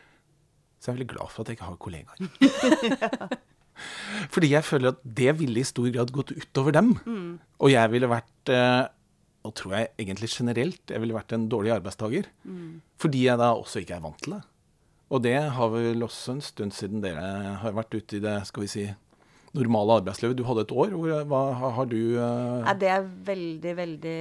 [0.81, 3.35] så jeg er veldig glad for at jeg ikke har kollegaer.
[4.33, 6.95] Fordi jeg føler at det ville i stor grad gått utover dem.
[7.05, 7.29] Mm.
[7.61, 8.87] Og jeg ville vært eh,
[9.47, 12.27] og tror jeg egentlig generelt jeg ville vært en dårlig arbeidstaker.
[12.45, 12.81] Mm.
[13.01, 14.41] Fordi jeg da også ikke er vant til det.
[15.11, 18.63] Og det har vel også en stund siden dere har vært ute i det skal
[18.63, 18.83] vi si,
[19.57, 20.37] normale arbeidslivet.
[20.39, 20.93] Du hadde et år.
[20.95, 22.61] Hvor, hva har du uh...
[22.63, 24.19] Nei, Det er veldig, veldig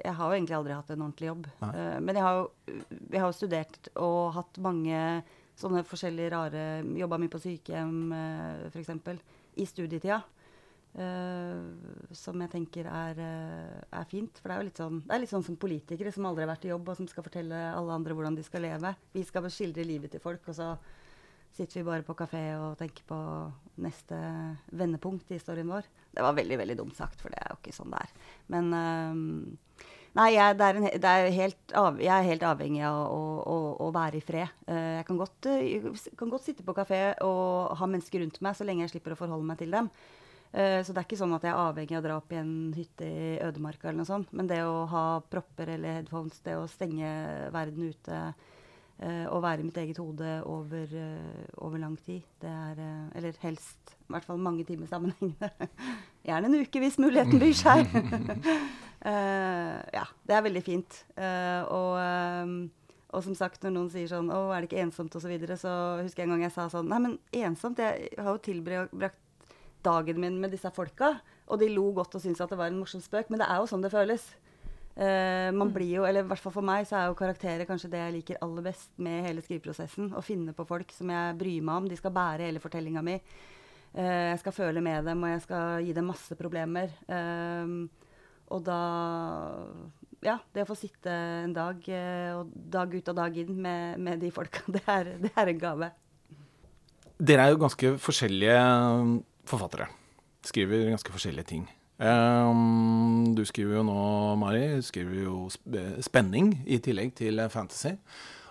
[0.00, 1.50] Jeg har jo egentlig aldri hatt en ordentlig jobb.
[1.60, 2.46] Uh, men jeg har jo
[3.12, 5.00] jeg har studert og hatt mange
[5.56, 6.64] sånne forskjellige rare
[6.96, 9.22] Jobba mye på sykehjem, uh, eh, f.eks.
[9.56, 10.22] I studietida.
[10.96, 14.38] Uh, som jeg tenker er, uh, er, fint.
[14.40, 16.54] For det er jo litt sånn, det er litt sånn som politikere som aldri har
[16.54, 18.94] vært i jobb, og som skal fortelle alle andre hvordan de skal leve.
[19.12, 20.70] Vi skal skildre livet til folk, og så
[21.56, 23.18] sitter vi bare på kafé og tenker på
[23.84, 24.16] neste
[24.76, 25.88] vendepunkt i historien vår.
[26.12, 28.16] Det var veldig veldig dumt sagt, for det er jo ikke sånn det er.
[28.52, 29.56] Men uh,
[30.16, 33.88] Nei, jeg, er en, er helt av, jeg, er helt avhengig av å, å, å
[33.92, 34.52] være i fred.
[34.64, 38.56] Uh, jeg kan godt, jeg kan godt, sitte på kafé og ha mennesker rundt meg
[38.56, 39.90] så lenge jeg slipper å forholde meg til dem.
[40.56, 42.40] Uh, så det er ikke sånn at jeg er avhengig av å dra opp i
[42.40, 44.32] en hytte i ødemarka eller noe sånt.
[44.32, 47.10] Men det å ha propper eller headphones, det å stenge
[47.52, 48.22] verden ute
[48.96, 50.92] og være i mitt eget hode over,
[51.60, 52.78] over lang tid, det er
[53.14, 55.50] Eller helst i hvert fall mange timer sammenhengende.
[56.26, 57.88] Gjerne en uke hvis muligheten byr seg.
[59.02, 61.00] Uh, ja, det er veldig fint.
[61.18, 62.68] Uh, og,
[63.10, 65.58] og, som sagt, når noen sier sånn 'Å, er det ikke ensomt?' osv., så, videre,
[65.58, 65.72] så
[66.04, 69.18] husker jeg en gang jeg sa sånn 'Nei, men ensomt Jeg har jo tilbrakt
[69.82, 72.78] dagen min med disse folka.' Og de lo godt og syntes at det var en
[72.78, 74.34] morsom spøk, men det er jo sånn det føles.
[74.96, 77.90] Uh, man blir jo, eller i hvert fall For meg så er jo karakterer kanskje
[77.92, 80.14] det jeg liker aller best med hele skriveprosessen.
[80.16, 81.90] Å finne på folk som jeg bryr meg om.
[81.90, 83.18] De skal bære hele fortellinga mi.
[83.92, 86.96] Uh, jeg skal føle med dem, og jeg skal gi dem masse problemer.
[87.10, 87.84] Uh,
[88.54, 88.80] og da
[90.24, 91.12] Ja, det å få sitte
[91.44, 91.82] en dag,
[92.38, 95.60] og dag ut og dag inn med, med de folka, det er, det er en
[95.60, 95.92] gave.
[97.16, 98.60] Dere er jo ganske forskjellige
[99.48, 99.90] forfattere.
[100.46, 101.68] Skriver ganske forskjellige ting.
[101.96, 104.00] Um, du skriver jo nå,
[104.40, 105.36] Mari, skriver jo
[106.04, 107.94] spenning i tillegg til fantasy.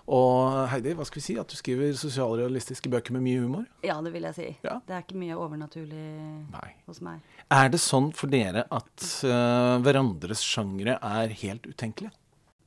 [0.06, 1.36] Og Heidi, hva skal vi si?
[1.42, 3.64] At du skriver sosialrealistiske bøker med mye humor?
[3.86, 4.50] Ja, det vil jeg si.
[4.66, 4.78] Ja.
[4.86, 6.10] Det er ikke mye overnaturlig
[6.54, 6.68] Nei.
[6.86, 7.24] hos meg.
[7.54, 12.14] Er det sånn for dere at uh, hverandres sjangre er helt utenkelige?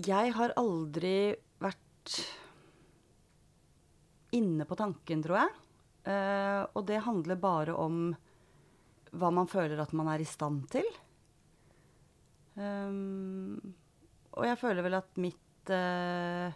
[0.03, 2.19] Jeg har aldri vært
[4.35, 5.55] inne på tanken, tror jeg.
[6.09, 8.11] Uh, og det handler bare om
[9.17, 10.87] hva man føler at man er i stand til.
[12.59, 13.75] Um,
[14.35, 16.53] og jeg føler vel at mitt, uh,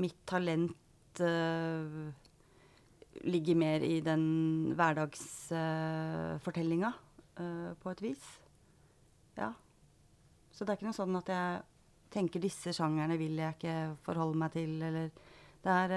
[0.00, 2.12] mitt talent uh,
[3.24, 6.92] ligger mer i den hverdagsfortellinga,
[7.40, 8.40] uh, på et vis.
[9.36, 9.52] Ja.
[10.54, 11.48] Så det er ikke noe sånn at jeg
[12.14, 15.06] tenker disse sjangerne vil jeg ikke forholde meg til, eller
[15.64, 15.88] det er,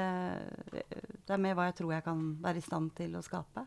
[1.28, 3.62] det er mer hva jeg tror jeg kan være i stand til å skape.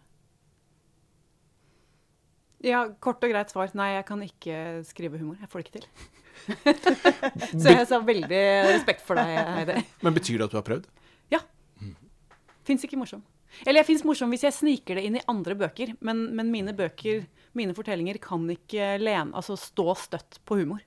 [2.64, 3.70] Ja, kort og greit svar.
[3.78, 4.56] Nei, jeg kan ikke
[4.88, 5.38] skrive humor.
[5.40, 5.86] Jeg får det ikke til.
[7.62, 9.84] Så jeg har veldig respekt for deg, Heidi.
[10.04, 10.88] Men betyr det at du har prøvd?
[11.32, 11.40] Ja.
[12.68, 13.24] Fins ikke morsom.
[13.64, 16.74] Eller jeg fins morsom hvis jeg sniker det inn i andre bøker, men, men mine
[16.76, 17.24] bøker,
[17.58, 20.84] mine fortellinger, kan ikke lene, altså stå støtt på humor.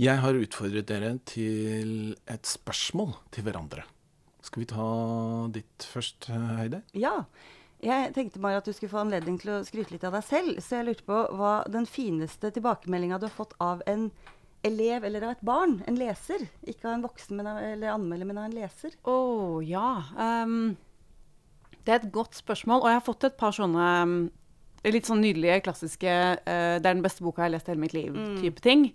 [0.00, 3.84] Jeg har utfordret dere til et spørsmål til hverandre.
[4.42, 4.86] Skal vi ta
[5.54, 6.80] ditt først, Heidi?
[6.98, 7.20] Ja.
[7.82, 10.60] Jeg tenkte bare at du skulle få anledning til å skryte litt av deg selv.
[10.62, 14.06] Så jeg lurte på hva den fineste tilbakemeldinga du har fått av en
[14.62, 16.44] elev eller av et barn, en leser.
[16.62, 18.94] Ikke av en voksen men av, eller anmelder, men av en leser.
[19.02, 19.88] Å oh, ja.
[20.14, 20.76] Um,
[21.82, 22.84] det er et godt spørsmål.
[22.84, 24.16] Og jeg har fått et par sånne um,
[24.86, 27.82] litt sånn nydelige, klassiske uh, 'Det er den beste boka jeg har lest i hele
[27.82, 28.66] mitt liv'-type mm.
[28.66, 28.88] ting.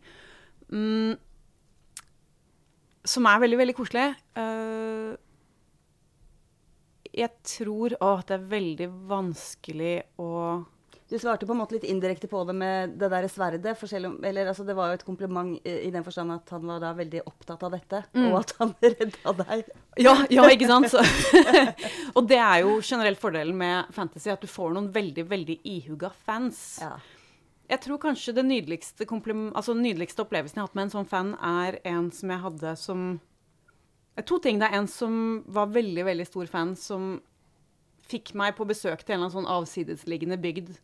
[0.72, 1.16] Um,
[3.08, 4.10] som er veldig, veldig koselig.
[4.36, 5.20] Uh,
[7.18, 10.32] jeg tror å, det er veldig vanskelig å
[11.08, 13.80] du svarte på en måte litt indirekte på det med det der sverdet.
[13.80, 16.82] Om, eller, altså, det var jo et kompliment i, i, den forstand at han var
[16.84, 18.26] da veldig opptatt av dette, mm.
[18.28, 19.70] og at han redda deg.
[20.04, 20.92] Ja, ja ikke sant?
[22.18, 26.12] og det er jo generelt fordelen med fantasy, at du får noen veldig, veldig ihuga
[26.28, 26.82] fans.
[26.84, 26.98] Ja.
[27.72, 31.34] Jeg tror kanskje det nydeligste, altså, nydeligste opplevelsen jeg har hatt med en sånn fan,
[31.40, 33.08] er en som jeg hadde som
[34.26, 34.58] To ting.
[34.58, 37.18] Det er en som var veldig, veldig stor fan, som
[38.08, 40.78] fikk meg på besøk til en eller annen sånn avsidesliggende bygd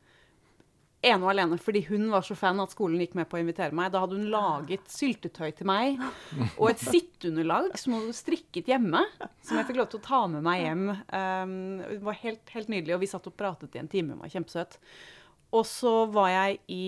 [1.03, 3.75] ene og alene fordi hun var så fan at skolen gikk med på å invitere
[3.75, 3.91] meg.
[3.93, 5.99] Da hadde hun laget syltetøy til meg
[6.59, 9.03] og et sitteunderlag som hun hadde strikket hjemme.
[9.43, 10.85] Som jeg fikk lov til å ta med meg hjem.
[11.09, 14.15] Um, det var helt, helt, nydelig, og vi satt og pratet i en time.
[14.15, 14.79] Hun var kjempesøt.
[15.53, 16.87] Og så var jeg i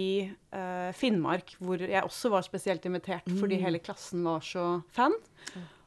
[0.56, 3.66] uh, Finnmark, hvor jeg også var spesielt invitert fordi mm.
[3.68, 5.14] hele klassen var så fan.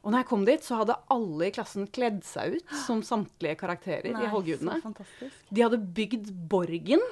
[0.03, 3.59] Og når jeg kom dit, så hadde alle i klassen kledd seg ut som samtlige
[3.61, 4.79] karakterer Nei, i Halvgudene.
[5.51, 7.03] De hadde bygd borgen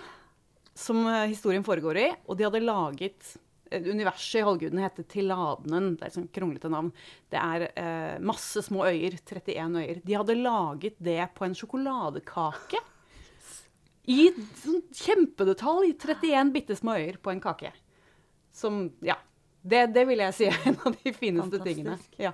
[0.76, 2.06] som eh, historien foregår i.
[2.28, 3.32] Og de hadde laget
[3.70, 5.94] eh, Universet i Halvgudene heter Tiladenen.
[5.96, 6.92] Det er et sånt kronglete navn.
[7.32, 9.18] Det er eh, masse små øyer.
[9.18, 10.02] 31 øyer.
[10.06, 12.82] De hadde laget det på en sjokoladekake.
[14.06, 14.30] I
[14.62, 15.96] sånn kjempedetalj.
[15.98, 17.74] 31 bitte små øyer på en kake.
[18.54, 19.18] Som Ja.
[19.66, 21.66] Det, det vil jeg si er en av de fineste Fantastisk.
[21.66, 21.96] tingene.
[22.22, 22.30] Ja.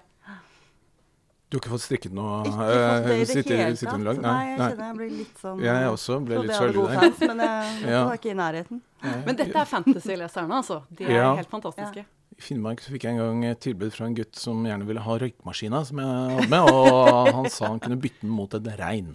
[1.52, 2.70] Du har ikke fått strikket noe Ikke fått
[3.04, 3.98] det i det sitte, hele tatt.
[4.00, 7.10] Nei, nei, jeg kjenner jeg blir litt sånn Jeg også ble litt sjalu der.
[7.20, 8.78] Men jeg, jeg var ikke i nærheten.
[9.26, 10.78] Men dette er fantasy-leserne, altså.
[10.88, 11.26] De er ja.
[11.36, 12.06] helt fantastiske.
[12.32, 15.02] I Finnmark så fikk jeg en gang et tilbud fra en gutt som gjerne ville
[15.04, 18.70] ha røykmaskina som jeg hadde med, og han sa han kunne bytte den mot et
[18.80, 19.12] rein.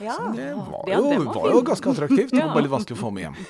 [0.00, 0.18] Ja.
[0.18, 2.34] Så det var, jo, det var, var jo ganske attraktivt.
[2.34, 3.40] Det var bare litt vanskelig å få med hjem.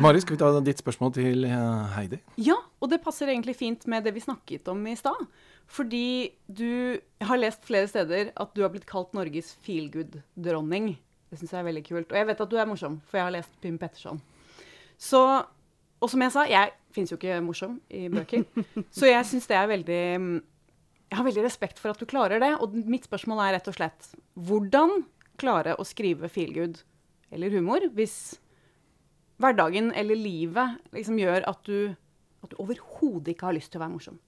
[0.00, 2.22] Mari, skal vi ta ditt spørsmål til eh, Heidi?
[2.40, 5.28] Ja, og det passer egentlig fint med det vi snakket om i stad.
[5.68, 10.94] Fordi du har lest flere steder at du har blitt kalt Norges feelgood-dronning.
[11.28, 12.12] Det syns jeg er veldig kult.
[12.12, 14.20] Og jeg vet at du er morsom, for jeg har lest Pym Petterson.
[14.98, 15.20] Så,
[16.00, 18.46] og som jeg sa, jeg fins jo ikke morsom i bøker.
[18.96, 20.02] så jeg syns det er veldig
[21.08, 22.54] Jeg har veldig respekt for at du klarer det.
[22.64, 24.12] Og mitt spørsmål er rett og slett
[24.48, 25.02] hvordan
[25.38, 26.80] klare å skrive feelgood
[27.30, 28.38] eller humor hvis
[29.38, 31.92] hverdagen eller livet liksom gjør at du,
[32.42, 34.18] at du overhodet ikke har lyst til å være morsom?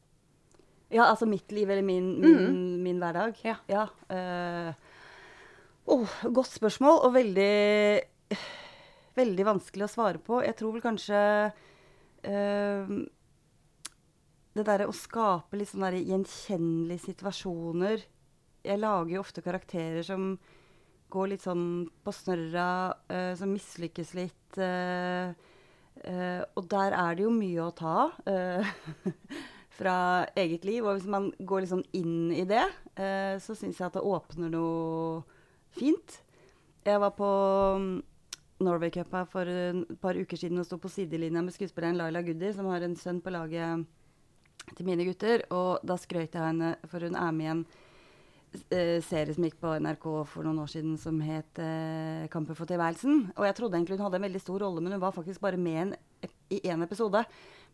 [0.91, 2.83] Ja, altså mitt liv eller min, min, mm.
[2.83, 3.39] min hverdag?
[3.47, 3.57] Ja.
[3.71, 4.75] ja uh,
[5.87, 8.01] oh, godt spørsmål, og veldig,
[9.19, 10.41] veldig vanskelig å svare på.
[10.43, 11.21] Jeg tror vel kanskje
[12.27, 12.95] uh,
[14.51, 18.03] Det derre å skape litt sånne gjenkjennelige situasjoner
[18.67, 20.35] Jeg lager jo ofte karakterer som
[21.11, 22.67] går litt sånn på snørra,
[23.11, 24.59] uh, som mislykkes litt.
[26.59, 28.67] og der er det jo mye å ta av.
[29.81, 30.85] fra eget liv.
[30.85, 32.67] Og hvis man går liksom inn i det,
[33.01, 35.23] eh, så syns jeg at det åpner noe
[35.77, 36.21] fint.
[36.85, 37.31] Jeg var på
[37.81, 37.91] mm,
[38.65, 42.23] Norway Cup her for et par uker siden og sto på sidelinja med skuespilleren Laila
[42.25, 43.87] Goody, som har en sønn på laget
[44.77, 45.47] til mine gutter.
[45.55, 47.63] Og da skrøt jeg henne, for hun er med i en
[48.69, 52.69] eh, serie som gikk på NRK for noen år siden som het eh, 'Kampen for
[52.69, 53.33] tilværelsen'.
[53.37, 55.57] Og jeg trodde egentlig hun hadde en veldig stor rolle, men hun var faktisk bare
[55.57, 55.95] med en
[56.51, 57.25] i én episode.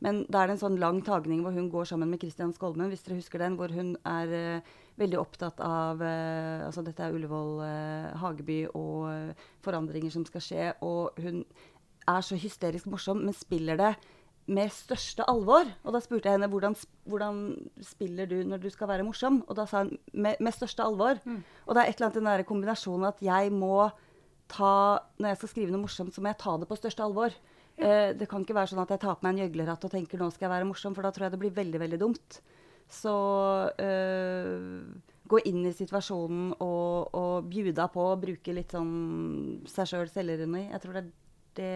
[0.05, 2.91] Men da er det en sånn lang tagning hvor hun går sammen med Christian Skolmen,
[2.93, 7.17] hvis dere husker den, hvor hun er uh, veldig opptatt av uh, Altså dette er
[7.17, 9.33] Ullevål uh, hageby og
[9.65, 10.69] forandringer som skal skje.
[10.85, 11.41] Og hun
[12.07, 13.95] er så hysterisk morsom, men spiller det
[14.47, 15.67] med største alvor.
[15.85, 16.77] Og da spurte jeg henne hvordan,
[17.09, 17.41] hvordan
[17.83, 19.43] spiller du når du skal være morsom.
[19.49, 21.19] Og da sa hun med, med største alvor.
[21.25, 21.43] Mm.
[21.67, 23.89] Og det er et eller annet den der kombinasjonen at jeg må
[24.47, 27.35] ta Når jeg skal skrive noe morsomt, så må jeg ta det på største alvor.
[27.77, 30.21] Eh, det kan ikke være sånn at jeg tar på meg en gjøglerhatt og tenker
[30.21, 32.41] nå skal jeg være morsom, for da tror jeg det blir veldig, veldig dumt.
[32.89, 33.13] Så
[33.83, 34.83] øh,
[35.27, 40.69] gå inn i situasjonen og, og bjuda på, bruke litt sånn seg sjøl selvironi.
[40.71, 41.15] Jeg tror det er
[41.57, 41.73] det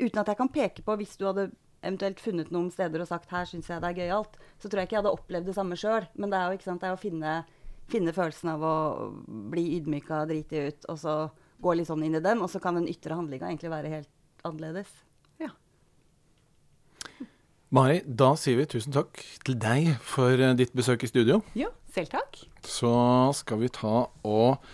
[0.00, 1.50] Uten at jeg kan peke på hvis du hadde
[1.82, 4.88] eventuelt funnet noen steder og sagt her syns jeg det er gøyalt, så tror jeg
[4.88, 6.06] ikke jeg hadde opplevd det samme sjøl.
[6.14, 7.36] Men det er jo ikke sant, det er å finne,
[7.90, 8.74] finne, følelsen av å
[9.52, 11.16] bli ydmyka, driti ut, og så
[11.62, 12.42] gå litt sånn inn i den.
[12.44, 14.94] Og så kan den ytre handlinga egentlig være helt annerledes.
[17.72, 19.16] Mari, da sier vi tusen takk
[19.46, 21.38] til deg for eh, ditt besøk i studio.
[21.56, 22.42] Ja, selv takk.
[22.68, 22.92] Så
[23.38, 23.94] skal vi ta
[24.28, 24.66] og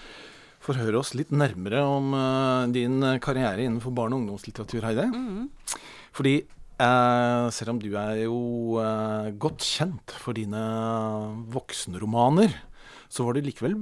[0.66, 5.06] forhøre oss litt nærmere om uh, din karriere innenfor barne- og ungdomslitteratur, Heide.
[5.14, 5.46] Mm.
[6.12, 6.40] Fordi
[6.78, 8.36] Uh, selv om du er jo
[8.78, 10.60] uh, godt kjent for dine
[11.50, 12.54] voksenromaner,
[13.10, 13.74] så var det likevel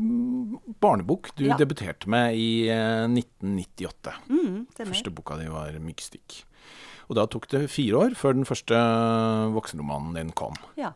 [0.81, 1.59] barnebok du ja.
[1.61, 4.17] debuterte med i uh, 1998.
[4.33, 6.41] Mm, første boka di var 'Myggstikk'.
[7.07, 8.79] Og da tok det fire år før den første
[9.55, 10.57] voksenromanen din kom.
[10.79, 10.93] Ja.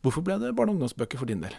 [0.00, 1.56] Hvorfor ble det barne- og ungdomsbøker for din del?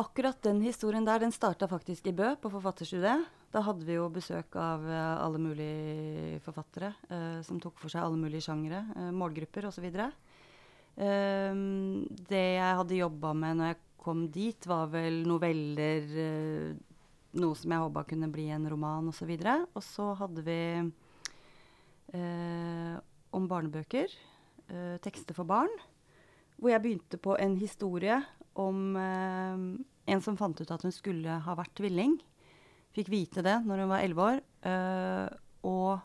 [0.00, 3.28] Akkurat den historien der den starta faktisk i Bø, på forfatterstudiet.
[3.54, 8.02] Da hadde vi jo besøk av uh, alle mulige forfattere uh, som tok for seg
[8.02, 9.86] alle mulige sjangere, uh, målgrupper osv.
[10.98, 11.54] Uh,
[12.26, 16.10] det jeg hadde jobba med når jeg kom dit, var vel noveller,
[17.40, 19.30] noe som jeg håpa kunne bli en roman osv.
[19.30, 20.58] Og, så og så hadde vi
[22.12, 24.12] om barnebøker,
[25.02, 25.72] tekster for barn,
[26.60, 28.18] hvor jeg begynte på en historie
[28.54, 32.14] om en som fant ut at hun skulle ha vært tvilling
[32.94, 35.28] Fikk vite det når hun var elleve år, øh,
[35.66, 36.04] og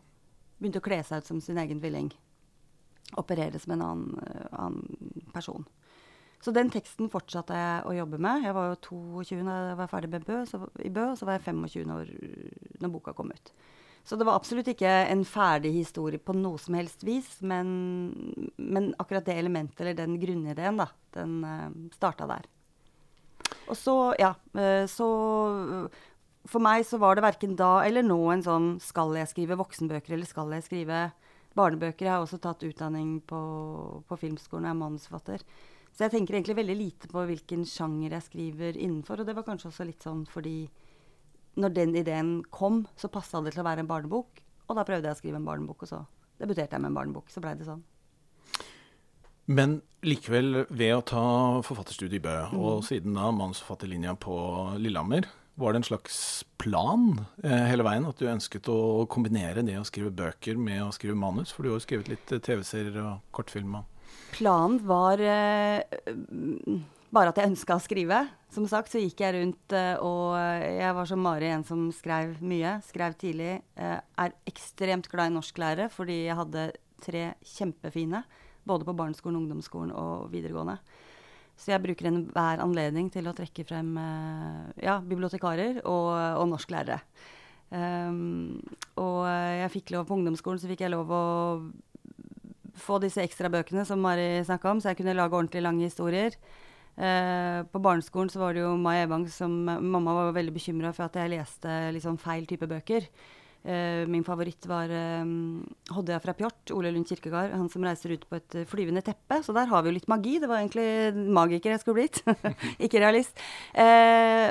[0.59, 2.09] begynte å kle seg ut som sin egen tvilling.
[3.19, 5.65] Operere som en annen, uh, annen, person.
[6.41, 8.43] Så den teksten fortsatte jeg å jobbe med.
[8.45, 11.27] Jeg var jo 22 da jeg var ferdig med Bø, så, i Bø, og så
[11.27, 12.11] var jeg 25 år
[12.81, 13.53] når boka kom ut.
[14.07, 17.67] Så det var absolutt ikke en ferdig historie på noe som helst vis, men,
[18.57, 20.87] men akkurat det elementet, eller den grunnideen, da,
[21.17, 22.47] den uh, starta der.
[23.69, 25.09] Og så, ja, uh, så
[26.49, 30.15] for meg så var det verken da eller nå en sånn Skal jeg skrive voksenbøker,
[30.15, 31.01] eller skal jeg skrive
[31.57, 32.07] barnebøker?
[32.07, 33.41] Jeg har også tatt utdanning på,
[34.07, 35.45] på filmskolen og er manusforfatter.
[35.93, 39.19] Så jeg tenker egentlig veldig lite på hvilken sjanger jeg skriver innenfor.
[39.19, 40.61] Og det var kanskje også litt sånn fordi
[41.59, 44.43] når den ideen kom, så passa det til å være en barnebok.
[44.69, 46.03] Og da prøvde jeg å skrive en barnebok, og så
[46.39, 47.31] debuterte jeg med en barnebok.
[47.33, 47.81] Så blei det sånn.
[49.49, 51.25] Men likevel, ved å ta
[51.65, 52.59] forfatterstudiet i Bø, mm.
[52.61, 54.35] og siden da manusforfatterlinja på
[54.77, 55.25] Lillehammer,
[55.59, 56.19] var det en slags
[56.61, 58.05] plan eh, hele veien?
[58.07, 61.51] At du ønsket å kombinere det å skrive bøker med å skrive manus?
[61.51, 63.83] For du har jo skrevet litt eh, TV-serier og kortfilmer.
[64.37, 65.81] Planen var eh,
[67.14, 68.20] bare at jeg ønska å skrive.
[68.53, 72.38] Som sagt så gikk jeg rundt eh, og jeg var som Mari en som skrev
[72.45, 72.78] mye.
[72.86, 73.60] Skrev tidlig.
[73.80, 76.70] Eh, er ekstremt glad i norsklærere, fordi jeg hadde
[77.03, 78.24] tre kjempefine.
[78.70, 80.78] Både på barneskolen, ungdomsskolen og videregående.
[81.60, 83.89] Så jeg bruker enhver anledning til å trekke frem
[84.80, 86.07] ja, bibliotekarer og,
[86.39, 87.01] og norsklærere.
[87.70, 88.62] Um,
[88.97, 91.26] og jeg fikk lov på ungdomsskolen så fikk jeg lov å
[92.80, 96.38] få disse ekstra bøkene som Mari snakka om, så jeg kunne lage ordentlig lange historier.
[96.99, 101.07] Uh, på barneskolen så var det jo Mai Evang som Mamma var veldig bekymra for
[101.07, 103.07] at jeg leste liksom feil type bøker.
[103.59, 104.87] Uh, min favoritt var
[105.19, 105.59] um,
[105.91, 107.51] Hodja fra Pjort, Ole Lund Kirkegard.
[107.51, 109.41] Han som reiser ut på et uh, flyvende teppe.
[109.43, 110.37] Så der har vi jo litt magi.
[110.39, 112.21] Det var egentlig magiker jeg skulle blitt.
[112.85, 113.35] Ikke realist.
[113.75, 114.47] Uh,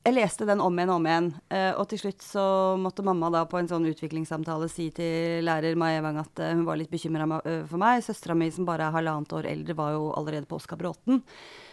[0.00, 1.26] jeg leste den om igjen og om igjen.
[1.76, 2.42] og til slutt så
[2.80, 6.80] måtte mamma da på en sånn utviklingssamtale si til lærer Mai Evang at hun var
[6.80, 7.26] litt bekymra
[7.68, 8.00] for meg.
[8.06, 11.20] Søstera mi som bare er halvannet år eldre, var jo allerede på Oskar Bråten.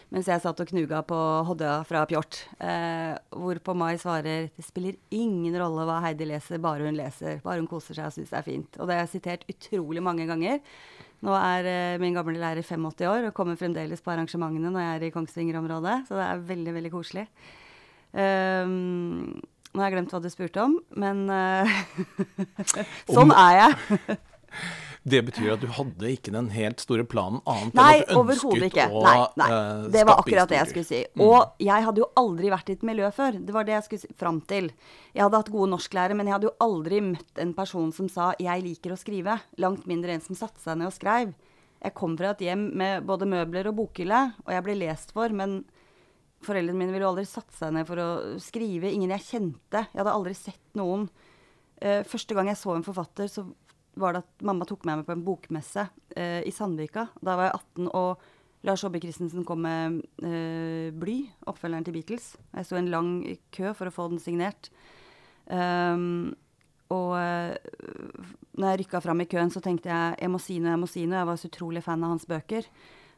[0.08, 1.18] Mens jeg satt og knuga på
[1.49, 2.39] Hodja fra Pjort.
[2.64, 7.41] Eh, hvorpå Mai svarer det spiller ingen rolle hva Heidi leser, bare hun leser.
[7.43, 8.80] Bare hun koser seg og syns det er fint.
[8.80, 10.62] Og det har jeg sitert utrolig mange ganger.
[11.28, 14.95] Nå er eh, min gamle lærer 85 år og kommer fremdeles på arrangementene når jeg
[14.95, 15.99] er i Kongsvinger-området.
[16.08, 17.28] Så det er veldig, veldig koselig.
[18.16, 19.36] Um,
[19.74, 21.80] nå har jeg glemt hva du spurte om, men uh,
[23.12, 24.20] sånn er jeg.
[25.08, 28.32] Det betyr at du hadde ikke den helt store planen annet Nei, enn at du
[28.34, 28.88] ønsket ikke.
[28.91, 29.47] å Nei, nei.
[29.55, 30.99] eh, Det var akkurat det jeg skulle si.
[31.16, 31.22] Mm.
[31.24, 33.38] Og jeg hadde jo aldri vært i et miljø før.
[33.39, 34.68] Det var det jeg skulle si fram til.
[35.16, 38.34] Jeg hadde hatt gode norsklærere, men jeg hadde jo aldri møtt en person som sa
[38.38, 39.39] 'jeg liker å skrive'.
[39.58, 41.34] Langt mindre en som satte seg ned og skrev.
[41.84, 45.30] Jeg kom fra et hjem med både møbler og bokhylle, og jeg ble lest for,
[45.30, 45.64] men
[46.43, 48.91] foreldrene mine ville jo aldri satt seg ned for å skrive.
[48.91, 49.88] Ingen jeg kjente.
[49.93, 51.10] Jeg hadde aldri sett noen.
[51.80, 53.45] Eh, første gang jeg så en forfatter, så
[54.00, 57.08] var det at mamma tok meg med på en bokmesse eh, i Sandvika.
[57.22, 62.36] Da var jeg 18, og Lars Aabye Christensen kom med eh, 'Bly', oppfølgeren til Beatles.
[62.54, 63.12] Jeg sto i en lang
[63.54, 64.72] kø for å få den signert.
[65.48, 66.36] Um,
[66.91, 67.56] og uh,
[68.60, 70.89] når jeg rykka fram i køen, så tenkte jeg jeg må si noe, jeg må
[70.91, 71.22] si noe.
[71.22, 72.68] Jeg var så utrolig fan av hans bøker.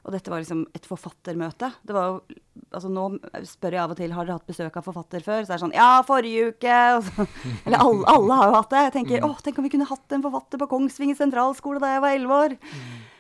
[0.07, 1.69] Og dette var liksom et forfattermøte.
[1.85, 2.39] Det var jo,
[2.69, 3.05] altså Nå
[3.47, 5.43] spør jeg av og til har dere hatt besøk av forfatter før.
[5.43, 6.77] Så er det sånn Ja, forrige uke!
[7.09, 7.27] Så,
[7.65, 8.83] eller alle, alle har jo hatt det.
[8.87, 12.03] Jeg tenker å, tenk om vi kunne hatt en forfatter på Kongsvinger sentralskole da jeg
[12.05, 12.57] var elleve år.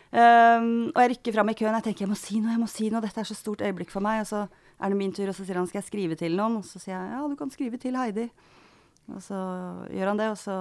[0.09, 1.75] Um, og jeg rykker fram i køen.
[1.77, 3.03] Jeg tenker jeg må si noe, jeg må si noe.
[3.03, 4.23] Dette er så stort øyeblikk for meg.
[4.23, 6.61] Og så er det min tur, og så sier han skal jeg skrive til noen.
[6.61, 8.29] Og så sier jeg ja, du kan skrive til Heidi.
[9.09, 9.39] Og så
[9.91, 10.55] gjør han det, og så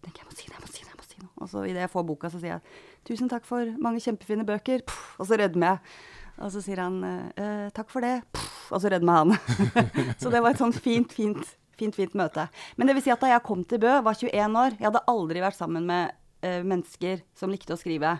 [0.00, 0.89] tenker jeg jeg må si det, jeg må si det.
[1.20, 1.34] Si noe.
[1.44, 2.62] Og så idet jeg får boka, så sier jeg
[3.08, 4.84] tusen takk for mange kjempefine bøker.
[4.86, 5.94] Puff, og så rødmer jeg.
[6.40, 8.22] Og så sier han eh, takk for det.
[8.32, 9.36] Puff, og så rødmer han.
[10.22, 12.48] så det var et sånn fint, fint, fint, fint møte.
[12.76, 14.78] Men det vil si at da jeg kom til Bø, var 21 år.
[14.78, 18.16] Jeg hadde aldri vært sammen med eh, mennesker som likte å skrive.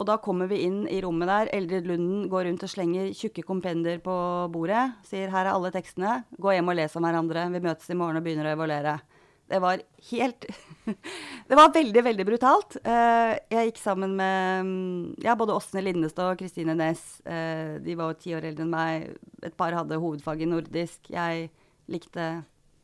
[0.00, 1.50] Og da kommer vi inn i rommet der.
[1.54, 4.14] Eldrid Lunden går rundt og slenger tjukke kompender på
[4.50, 4.96] bordet.
[5.06, 6.24] Sier 'her er alle tekstene.
[6.42, 7.46] Gå hjem og les om hverandre.
[7.52, 9.00] Vi møtes i morgen og begynner å evaluere'.
[9.48, 9.78] Det var
[10.10, 10.46] helt
[11.48, 12.76] Det var veldig, veldig brutalt.
[12.82, 17.20] Eh, jeg gikk sammen med mm, ja, både Åsne Lindestad og Kristine Næss.
[17.26, 19.12] Eh, de var jo ti år eldre enn meg.
[19.44, 21.12] Et par hadde hovedfag i nordisk.
[21.12, 21.48] Jeg
[21.92, 22.32] likte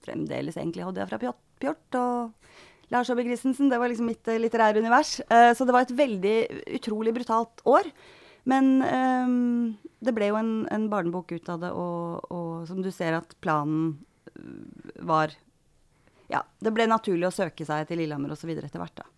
[0.07, 3.71] fremdeles egentlig Hodja fra Pjort, og Lars Aabye Christensen.
[3.71, 5.19] Det var liksom mitt eh, litterære univers.
[5.29, 6.39] Så det var et veldig
[6.79, 7.91] utrolig brutalt år.
[8.49, 12.89] Men um, det ble jo en, en barnebok ut av det, og, og som du
[12.95, 13.99] ser at planen
[15.05, 15.35] var
[16.33, 18.53] Ja, det ble naturlig å søke seg til Lillehammer osv.
[18.55, 19.09] etter hvert, da.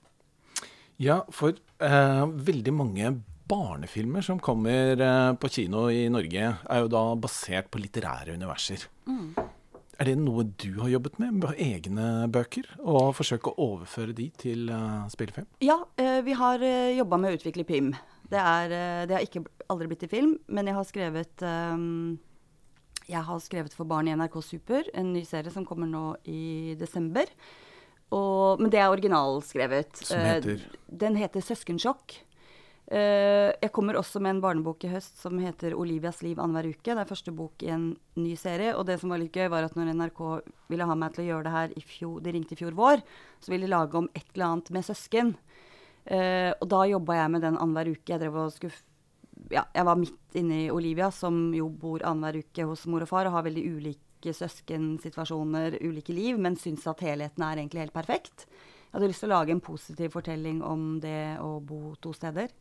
[1.00, 3.14] Ja, for eh, veldig mange
[3.50, 8.86] barnefilmer som kommer eh, på kino i Norge, er jo da basert på litterære universer.
[10.00, 12.70] Er det noe du har jobbet med, med egne bøker?
[12.80, 15.48] Og forsøke å overføre de til eh, spillefilm?
[15.64, 17.90] Ja, eh, vi har uh, jobba med å utvikle PIM.
[18.30, 22.16] Det, er, eh, det har ikke aldri blitt til film, men jeg har skrevet ehm,
[23.10, 26.74] Jeg har skrevet for barn i NRK Super, en ny serie som kommer nå i
[26.78, 27.26] desember.
[28.14, 29.96] Og, men det er originalskrevet.
[30.06, 30.60] Som Eh, heter?
[30.90, 32.18] den heter 'Søskensjokk'.
[32.90, 36.94] Eh, jeg kommer også med en barnebok i høst som heter 'Olivias liv annenhver uke'.
[36.94, 38.74] Det er første bok i en ny serie.
[38.76, 41.28] Og det som var litt gøy, var at når NRK ville ha meg til å
[41.30, 43.02] gjøre det her i fjor, de ringte i fjor vår,
[43.40, 45.36] så ville de lage om et eller annet med søsken.
[46.06, 48.08] Eh, og da jobba jeg med den annenhver uke.
[48.08, 48.72] Jeg drev og skulle
[49.50, 53.10] ja, jeg var midt inne i Olivia, som jo bor annenhver uke hos mor og
[53.10, 57.96] far og har veldig ulike søskensituasjoner, ulike liv, men syns at helheten er egentlig helt
[57.96, 58.46] perfekt.
[58.90, 62.52] Jeg hadde lyst til å lage en positiv fortelling om det å bo to steder.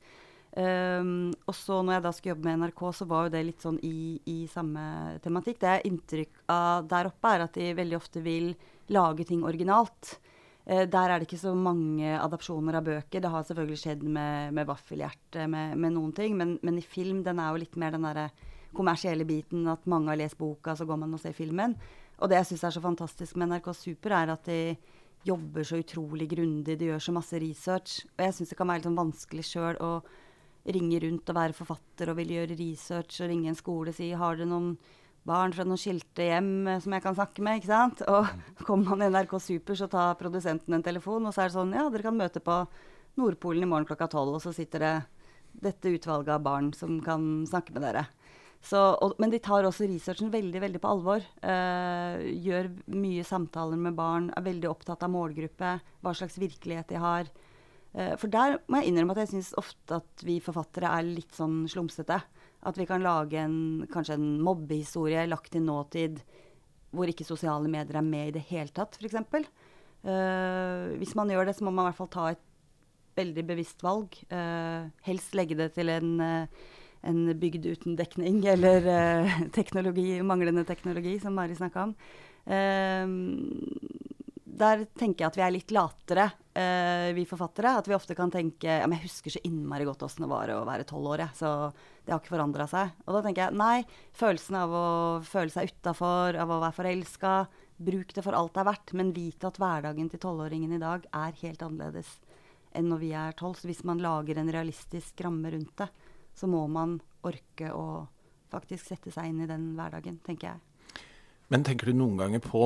[0.49, 3.65] Um, og så når jeg da skulle jobbe med NRK, så var jo det litt
[3.65, 4.83] sånn i, i samme
[5.23, 5.59] tematikk.
[5.61, 8.51] Det jeg har inntrykk av der oppe, er at de veldig ofte vil
[8.93, 10.15] lage ting originalt.
[10.69, 13.23] Eh, der er det ikke så mange adopsjoner av bøker.
[13.23, 17.23] Det har selvfølgelig skjedd med, med Vaffelhjerte, med, med noen ting, men, men i film
[17.25, 18.29] den er jo litt mer den derre
[18.77, 21.73] kommersielle biten, at mange har lest boka, så går man og ser filmen.
[22.19, 24.61] Og det jeg syns er så fantastisk med NRK Super, er at de
[25.25, 28.03] jobber så utrolig grundig, de gjør så masse research.
[28.13, 29.93] Og jeg syns det kan være litt sånn vanskelig sjøl å
[30.69, 34.11] ringe rundt og være forfatter og vil gjøre research og ringe en skole og si
[34.13, 34.73] har dere noen
[35.27, 38.03] barn fra noen skilte hjem eh, som jeg kan snakke med, ikke sant?
[38.07, 41.57] Og kommer man i NRK Super, så tar produsenten en telefon, og så er det
[41.57, 42.61] sånn ja, dere kan møte på
[43.19, 44.93] Nordpolen i morgen klokka tolv, og så sitter det
[45.59, 48.05] dette utvalget av barn som kan snakke med dere.
[48.59, 51.23] Så, og, men de tar også researchen veldig veldig på alvor.
[51.41, 56.99] Eh, gjør mye samtaler med barn, er veldig opptatt av målgruppe, hva slags virkelighet de
[56.99, 57.29] har.
[57.93, 61.31] Eh, for der må jeg innrømme at jeg syns ofte at vi forfattere er litt
[61.37, 62.19] sånn slumsete.
[62.67, 66.19] At vi kan lage en, kanskje en mobbehistorie lagt til nåtid
[66.95, 69.15] hvor ikke sosiale medier er med i det hele tatt, f.eks.
[69.99, 72.41] Uh, hvis man gjør det, så må man i hvert fall ta et
[73.19, 74.15] veldig bevisst valg.
[74.31, 76.71] Uh, helst legge det til en, uh,
[77.05, 81.93] en bygd uten dekning, eller uh, teknologi, manglende teknologi, som Mari snakka om.
[82.49, 83.05] Eh,
[84.59, 87.77] der tenker jeg at vi er litt latere, uh, vi forfattere.
[87.79, 90.51] At vi ofte kan tenke ja, men 'Jeg husker så innmari godt åssen det var
[90.51, 91.71] å være tolv år', så
[92.03, 92.91] det har ikke forandra seg.
[93.07, 94.87] Og da tenker jeg nei, følelsen av å
[95.23, 97.33] føle seg utafor, av å være forelska,
[97.79, 101.05] bruk det for alt det er verdt, men vit at hverdagen til tolvåringen i dag
[101.15, 102.19] er helt annerledes
[102.75, 103.55] enn når vi er tolv.
[103.55, 105.87] Så hvis man lager en realistisk ramme rundt det,
[106.35, 108.07] så må man orke å
[108.51, 110.59] faktisk sette seg inn i den hverdagen, tenker jeg.
[111.49, 112.61] Men tenker du noen ganger på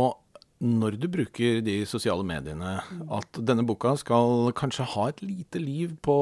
[0.63, 2.77] når du bruker de sosiale mediene,
[3.11, 6.15] at denne boka skal kanskje ha et lite liv på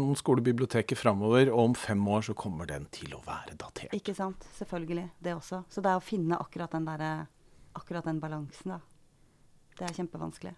[0.00, 3.92] noen skolebiblioteker framover, og om fem år så kommer den til å være datert?
[3.96, 4.48] Ikke sant.
[4.56, 5.10] Selvfølgelig.
[5.20, 5.62] Det også.
[5.68, 7.26] Så det er å finne akkurat den, der,
[7.76, 8.80] akkurat den balansen, da.
[9.76, 10.56] Det er kjempevanskelig.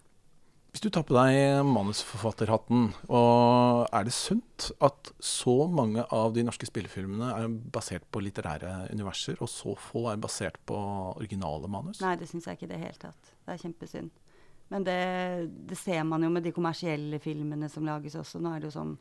[0.78, 6.44] Hvis du tar på deg manusforfatterhatten, og er det sunt at så mange av de
[6.46, 10.78] norske spillefilmene er basert på litterære universer, og så få er basert på
[11.16, 11.98] originale manus?
[11.98, 13.32] Nei, det syns jeg ikke i det hele tatt.
[13.42, 14.12] Det er kjempesynd.
[14.70, 15.00] Men det,
[15.66, 18.38] det, ser man jo med de kommersielle filmene som lages også.
[18.38, 18.94] Nå er det jo sånn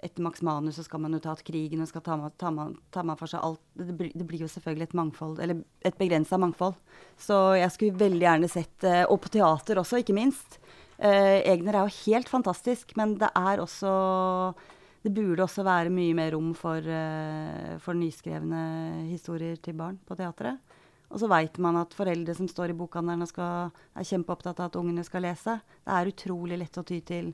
[0.00, 3.04] Etter Max Manus så skal man jo ta krigen og skal ta, ta, ta, ta
[3.20, 3.60] for seg alt.
[3.76, 6.76] Det, det, blir jo selvfølgelig et mangfold, eller et begrensa mangfold.
[7.20, 10.56] Så jeg skulle veldig gjerne sett eh, Og på teater også, ikke minst
[10.96, 13.90] Uh, Egner er jo helt fantastisk, men det er også
[15.04, 20.16] Det burde også være mye mer rom for, eh, for nyskrevne historier til barn på
[20.18, 20.58] teatret.
[21.12, 24.66] Og så veit man at foreldre som står i bokhandelen og skal, er kjempeopptatt av
[24.66, 25.60] at ungene skal lese.
[25.84, 27.30] Det er utrolig lett å ty til,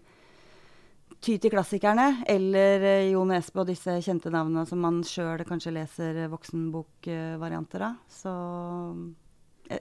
[1.17, 2.27] ty til klassikerne.
[2.29, 8.05] Eller Jon Espe og disse kjente navnene som man sjøl kanskje leser voksenbokvarianter av.
[8.13, 8.37] Så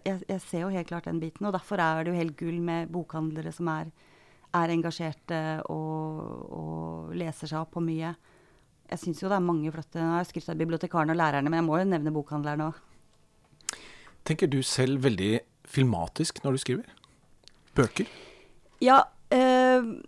[0.05, 1.47] jeg, jeg, ser jo helt klart den biten.
[1.47, 3.91] Og derfor er det jo helt gull med bokhandlere som er,
[4.57, 6.21] er engasjerte og,
[6.51, 8.13] og, leser seg opp på mye.
[8.91, 11.51] Jeg syns jo det er mange flotte Nå har jeg skrytt av bibliotekarene og lærerne,
[11.51, 12.81] men jeg må jo nevne bokhandlerne òg.
[14.27, 16.91] Tenker du selv veldig filmatisk når du skriver?
[17.75, 18.09] Bøker?
[18.83, 18.99] Ja.
[19.31, 20.01] Øh,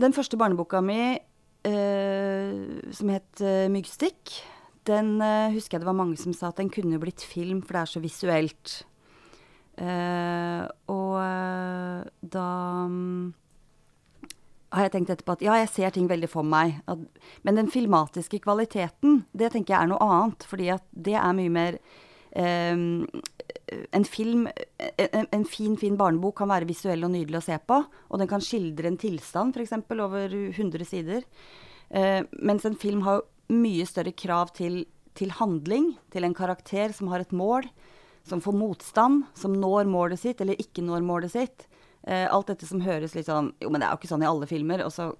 [0.00, 1.18] den første barneboka mi,
[1.66, 4.42] øh, som het øh, 'Myggstikk',
[4.86, 5.20] den
[5.52, 7.84] husker jeg det var mange som sa at den kunne blitt film, for det er
[7.84, 8.86] så visuelt.
[9.78, 12.48] Uh, og uh, da
[12.84, 13.30] um,
[14.70, 16.78] har jeg tenkt etterpå at ja, jeg ser ting veldig for meg.
[16.90, 17.02] At,
[17.46, 20.46] men den filmatiske kvaliteten, det tenker jeg er noe annet.
[20.50, 21.80] Fordi at det er mye mer
[22.36, 23.06] um,
[23.94, 27.80] en film en, en, fin, fin barnebok kan være visuell og nydelig å se på.
[28.10, 29.74] Og den kan skildre en tilstand, f.eks.
[29.96, 31.26] over 100 sider.
[31.90, 34.84] Uh, mens en film har mye større krav til,
[35.18, 37.66] til handling, til en karakter som har et mål
[38.30, 41.66] som får motstand, som når målet sitt eller ikke når målet sitt.
[42.06, 44.30] Eh, alt dette som høres litt sånn Jo, men det er jo ikke sånn i
[44.30, 44.86] alle filmer.
[44.86, 45.10] Og så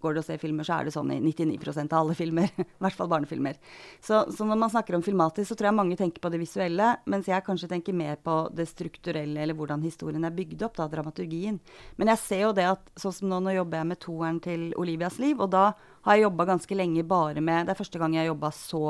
[0.00, 2.50] går du og ser filmer, så er det sånn i 99% av alle filmer.
[2.62, 3.58] I hvert fall barnefilmer.
[4.00, 6.94] Så, så, når man snakker om filmatisk, så tror jeg mange tenker på det visuelle,
[7.10, 10.88] mens jeg kanskje tenker mer på det strukturelle, eller hvordan historien er bygd opp, da,
[10.92, 11.60] dramaturgien.
[12.00, 14.70] Men jeg ser jo det at sånn som nå, nå jobber jeg med toeren til
[14.80, 15.66] Olivias liv, og da
[16.06, 18.84] har jeg jobba ganske lenge bare med Det er første gang jeg har jobba så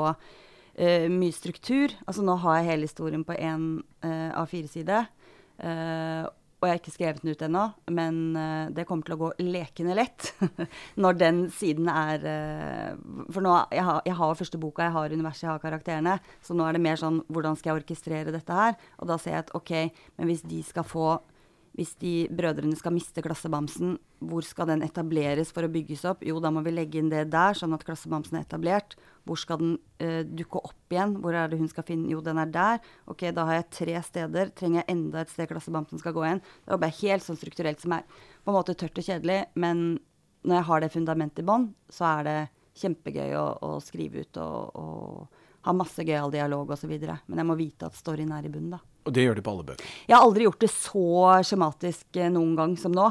[0.79, 1.95] uh, mye struktur.
[2.05, 5.01] Altså nå har jeg hele historien på én uh, eh, A4-side.
[5.61, 6.29] Uh, eh,
[6.61, 8.17] og jeg har ikke skrevet den ut ennå, men
[8.77, 10.27] det kommer til å gå lekende lett
[11.01, 12.21] når den siden er
[13.33, 16.13] For nå, jeg har, har første boka, jeg har universet, jeg har karakterene.
[16.45, 18.77] Så nå er det mer sånn Hvordan skal jeg orkestrere dette her?
[19.01, 19.73] Og da ser jeg at OK,
[20.21, 21.15] men hvis de skal få
[21.77, 23.95] hvis de brødrene skal miste klassebamsen,
[24.27, 26.25] hvor skal den etableres for å bygges opp?
[26.27, 28.97] Jo, da må vi legge inn det der, sånn at klassebamsen er etablert.
[29.23, 31.15] Hvor skal den uh, dukke opp igjen?
[31.23, 32.81] Hvor er det hun skal finne Jo, den er der.
[33.07, 34.51] Ok, da har jeg tre steder.
[34.57, 36.43] Trenger jeg enda et sted klassebamsen skal gå igjen?
[36.65, 39.85] Det er bare helt sånn strukturelt som er på en måte tørt og kjedelig, men
[40.41, 42.39] når jeg har det fundamentet i bånn, så er det
[42.81, 46.93] kjempegøy å, å skrive ut og, og ha masse gøyal dialog osv.
[47.01, 48.81] Men jeg må vite at storyen er i bunnen, da.
[49.01, 49.93] Og det gjør de på alle bøker?
[50.05, 51.05] Jeg har aldri gjort det så
[51.47, 53.07] skjematisk eh, noen gang som nå.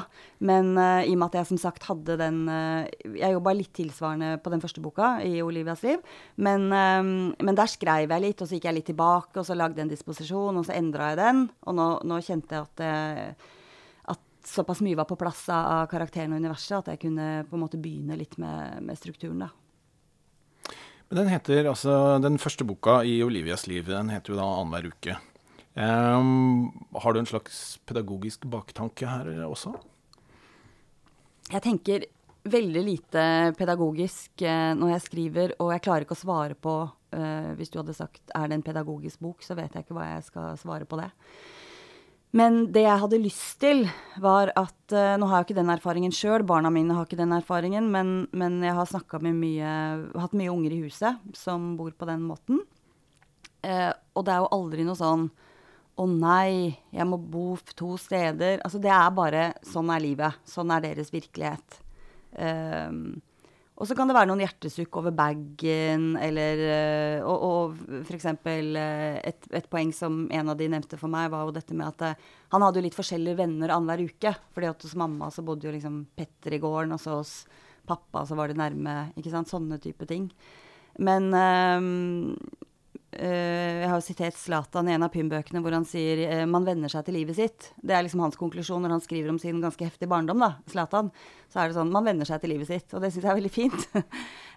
[0.47, 3.73] Men uh, i og med at jeg som sagt hadde den uh, Jeg jobba litt
[3.75, 6.03] tilsvarende på den første boka, i Olivias liv.
[6.39, 9.59] Men, um, men, der skrev jeg litt, og så gikk jeg litt tilbake, og så
[9.59, 11.49] lagde jeg en disposisjon, og så endra jeg den.
[11.67, 13.43] Og nå, nå kjente jeg at,
[14.15, 17.65] at såpass mye var på plass av karakteren og universet at jeg kunne på en
[17.67, 19.51] måte begynne litt med, med strukturen, da.
[21.11, 21.93] Men den heter altså
[22.23, 25.17] Den første boka i Olivias liv, den heter jo da Annenhver uke.
[25.75, 26.71] Um,
[27.03, 29.73] har du en slags pedagogisk baktanke her også?
[31.51, 32.07] Jeg tenker
[32.51, 33.25] veldig lite
[33.59, 37.81] pedagogisk uh, når jeg skriver, og jeg klarer ikke å svare på uh, Hvis du
[37.81, 40.87] hadde sagt er det en pedagogisk bok, så vet jeg ikke hva jeg skal svare
[40.87, 41.11] på det.
[42.37, 43.85] Men det jeg hadde lyst til,
[44.23, 47.35] var at uh, Nå har jeg ikke den erfaringen sjøl, barna mine har ikke den
[47.35, 49.73] erfaringen, men, men jeg har snakka med mye
[50.15, 52.63] Hatt mye unger i huset som bor på den måten.
[53.61, 55.27] og det er jo aldri noe sånn
[56.01, 58.63] 'Å nei, jeg må bo to steder'.
[58.65, 60.39] Altså, det er bare Sånn er livet.
[60.49, 61.81] Sånn er deres virkelighet.
[62.33, 63.21] Um,
[63.81, 68.27] Og så kan det være noen hjertesukk over bagen, eller eh, Og, og f.eks.
[68.45, 72.05] Et, et poeng som en av de nevnte for meg, var jo dette med at
[72.11, 74.35] eh, han hadde jo litt forskjellige venner annenhver uke.
[74.53, 77.35] fordi at hos mamma så bodde jo liksom Petter i gården, og så hos
[77.89, 79.15] pappa så var det nærme.
[79.17, 80.29] ikke sant, Sånne type ting.
[81.01, 82.61] Men Uh,
[83.11, 86.93] jeg har jo sitert Zlatan i en av Pym-bøkene hvor han sier uh, man venner
[86.93, 87.71] seg til livet sitt.
[87.83, 90.39] Det er liksom hans konklusjon når han skriver om sin ganske heftige barndom.
[90.39, 91.11] da, Zlatan.
[91.51, 93.41] Så er det sånn man venner seg til livet sitt, og det syns jeg er
[93.41, 93.89] veldig fint.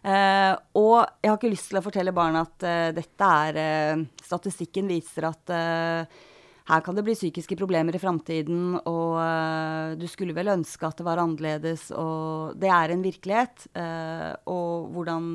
[0.06, 5.26] uh, og jeg har ikke lyst til å fortelle barna at dette er Statistikken viser
[5.28, 5.52] at
[6.64, 11.06] her kan det bli psykiske problemer i framtiden, og du skulle vel ønske at det
[11.06, 13.66] var annerledes, og det er en virkelighet.
[14.48, 15.28] og hvordan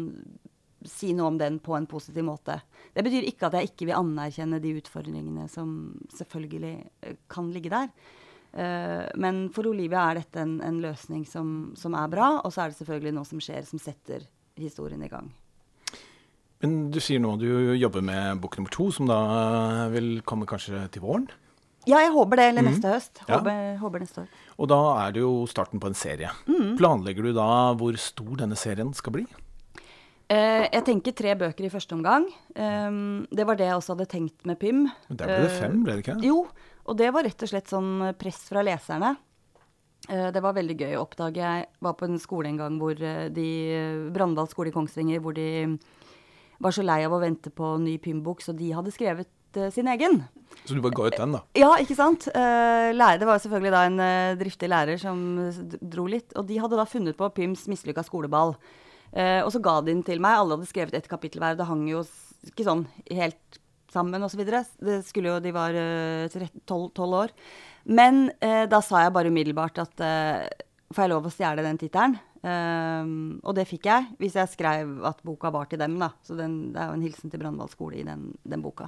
[0.87, 2.61] si noe om den på en positiv måte.
[2.95, 5.73] Det betyr ikke at jeg ikke vil anerkjenne de utfordringene som
[6.15, 6.75] selvfølgelig
[7.07, 7.91] uh, kan ligge der.
[8.53, 12.65] Uh, men for Olivia er dette en, en løsning som, som, er bra, og så
[12.65, 14.25] er det selvfølgelig noe som skjer som setter
[14.59, 15.29] historien i gang.
[16.63, 19.21] Men du sier nå du jobber med bok nummer to, som da
[19.93, 21.29] vil komme kanskje til våren?
[21.89, 22.47] Ja, jeg håper det.
[22.53, 22.71] Eller mm.
[22.73, 23.21] neste høst.
[23.25, 23.75] Håper, ja.
[23.81, 24.41] håper, neste år.
[24.59, 26.33] Og da er det jo starten på en serie.
[26.49, 26.75] Mm.
[26.81, 27.49] Planlegger du da
[27.79, 29.25] hvor stor denne serien skal bli?
[30.29, 32.27] Uh, jeg tenker tre bøker i første omgang.
[32.53, 34.83] Um, det var det jeg også hadde tenkt med Pym.
[34.85, 36.17] Men Der ble det fem, ble det ikke?
[36.21, 36.41] Uh, jo,
[36.85, 39.15] og det var rett og slett sånn press fra leserne.
[40.05, 41.41] Uh, det var veldig gøy å oppdage.
[41.41, 43.47] Jeg var på en skole en gang hvor de
[44.13, 45.47] Brandal skole i Kongsvinger, hvor de
[46.61, 49.33] var så lei av å vente på ny Pym-bok, så de hadde skrevet
[49.73, 50.19] sin egen.
[50.69, 51.41] Så du bare ga ut den, da?
[51.57, 52.27] Ja, ikke sant.
[52.35, 54.03] Lærer, det var selvfølgelig da en
[54.43, 55.23] driftig lærer som
[55.81, 56.37] dro litt.
[56.37, 58.59] Og de hadde da funnet på Pyms mislykka skoleball.
[59.15, 60.37] Uh, og så ga de den til meg.
[60.39, 61.57] Alle hadde skrevet et kapittel hver.
[61.59, 62.05] Det hang jo
[62.49, 63.61] ikke sånn helt
[63.93, 64.45] sammen osv.
[64.45, 67.35] Det skulle jo De var uh, 12, år.
[67.89, 70.03] Men eh, da sa jeg bare umiddelbart at
[70.93, 72.19] Får jeg lov å stjele den tittelen?
[72.39, 75.97] og det fikk jeg, hvis jeg skrev at boka var til dem.
[76.01, 76.13] da.
[76.25, 78.87] Så den, det er jo en hilsen til Brandval skole i den, den boka.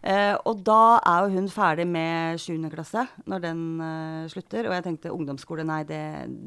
[0.00, 2.54] Uh, og da er jo hun ferdig med 7.
[2.72, 4.68] klasse når den eh, slutter.
[4.70, 6.00] Og jeg tenkte ungdomsskole, nei, det,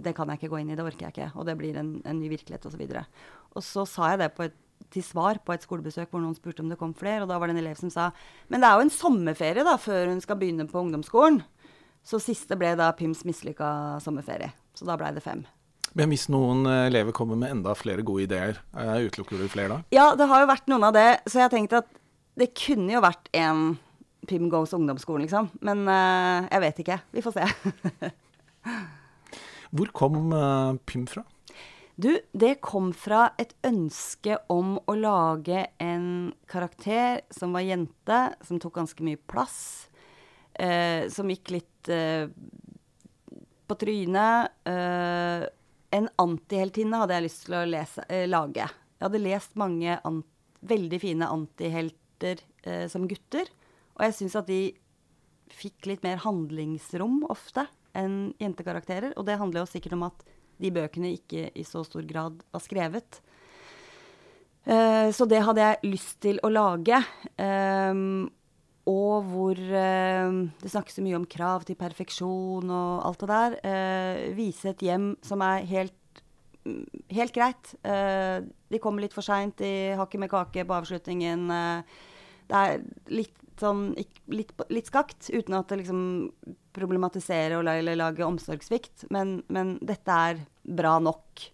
[0.06, 0.78] det, kan jeg ikke gå inn i.
[0.80, 1.32] Det orker jeg ikke.
[1.38, 2.82] Og det blir en, en ny virkelighet osv.
[2.82, 3.06] Og, så
[3.54, 4.60] og så sa jeg det et,
[4.94, 7.24] til svar på et skolebesøk hvor noen spurte om det kom flere.
[7.24, 8.10] Og da var det en elev som sa
[8.50, 11.44] men det er jo en sommerferie da før hun skal begynne på ungdomsskolen.
[12.04, 14.52] Så siste ble da Pyms mislykka sommerferie.
[14.76, 15.46] Så da blei det fem.
[15.94, 19.84] Men hvis noen eh, elever kommer med enda flere gode ideer, utelukker du flere da?
[19.94, 21.10] Ja, det har jo vært noen av det.
[21.30, 21.92] Så jeg tenkte at
[22.40, 23.76] det kunne jo vært en
[24.28, 25.50] Pym Goes ungdomsskolen, liksom.
[25.66, 27.00] Men uh, jeg vet ikke.
[27.12, 28.12] Vi får se.
[29.76, 31.26] Hvor kom uh, Pym fra?
[31.96, 36.08] Du, det kom fra et ønske om å lage en
[36.50, 39.90] karakter som var jente, som tok ganske mye plass.
[40.58, 42.26] Uh, som gikk litt uh,
[43.64, 44.54] på trynet.
[45.94, 48.66] En antiheltinne hadde jeg lyst til å lese, lage.
[48.98, 49.96] Jeg hadde lest mange
[50.68, 53.50] veldig fine antihelt jenter eh, som gutter.
[53.98, 54.74] Og jeg syns at de
[55.54, 59.14] fikk litt mer handlingsrom ofte enn jentekarakterer.
[59.18, 60.24] Og det handler jo sikkert om at
[60.62, 63.20] de bøkene ikke i så stor grad var skrevet.
[64.66, 67.02] Eh, så det hadde jeg lyst til å lage.
[67.38, 67.94] Eh,
[68.84, 73.54] og hvor uh, det snakkes mye om krav til perfeksjon og alt det der.
[73.64, 76.20] Uh, vise et hjem som er helt,
[77.08, 77.72] helt greit.
[77.80, 81.48] de kommer litt for seint, har ikke med kake på avslutningen.
[82.50, 82.84] Det er
[83.14, 83.94] litt sånn
[84.32, 86.04] litt, litt skakt, uten at det liksom
[86.74, 89.08] problematiserer eller lager omsorgssvikt.
[89.14, 91.50] Men, men, dette er bra nok.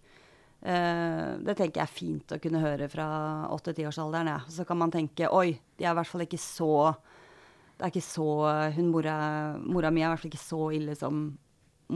[0.60, 3.10] Uh, det tenker jeg er fint å kunne høre fra
[3.56, 4.32] 8-10-årsalderen.
[4.34, 4.40] Ja.
[4.52, 6.74] Så kan man tenke oi, de er i hvert fall ikke så
[7.80, 8.32] Det er ikke så
[8.76, 9.14] hun mora,
[9.64, 11.30] mora mi er i hvert fall ikke så ille som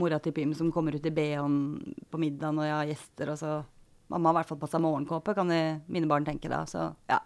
[0.00, 1.58] mora til Pym, som kommer ut i BH-en
[2.10, 3.52] på middag når jeg har gjester, og så
[4.12, 6.58] Mamma har i hvert fall på seg morgenkåpe, kan de, mine barn tenke da.
[6.68, 7.20] Så ja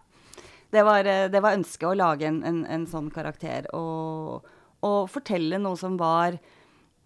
[0.74, 3.68] det var, eh, det var ønsket å lage en, en, en sånn karakter.
[3.76, 4.46] Og,
[4.84, 6.36] og, fortelle noe som var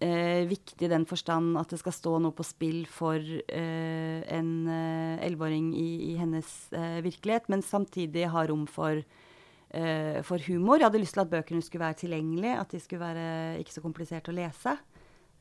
[0.03, 4.51] eh, viktig i den forstand at det skal stå noe på spill for eh, en
[4.67, 10.81] eh, elleveåring i, i, hennes eh, virkelighet, men samtidig ha rom for, eh, for, humor.
[10.81, 13.85] Jeg hadde lyst til at bøkene skulle være tilgjengelige, at de skulle være ikke så
[13.85, 14.77] kompliserte å lese.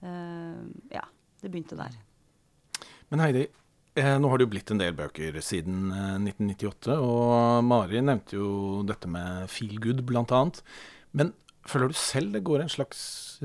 [0.02, 1.02] ja,
[1.38, 1.94] det begynte der.
[3.12, 3.44] Men Heidi,
[3.92, 8.80] nå har det jo blitt en del bøker siden eh, 1998, og Mari nevnte jo
[8.88, 10.42] dette med feel good bl.a.
[11.12, 11.34] Men
[11.68, 13.02] føler du selv det går en slags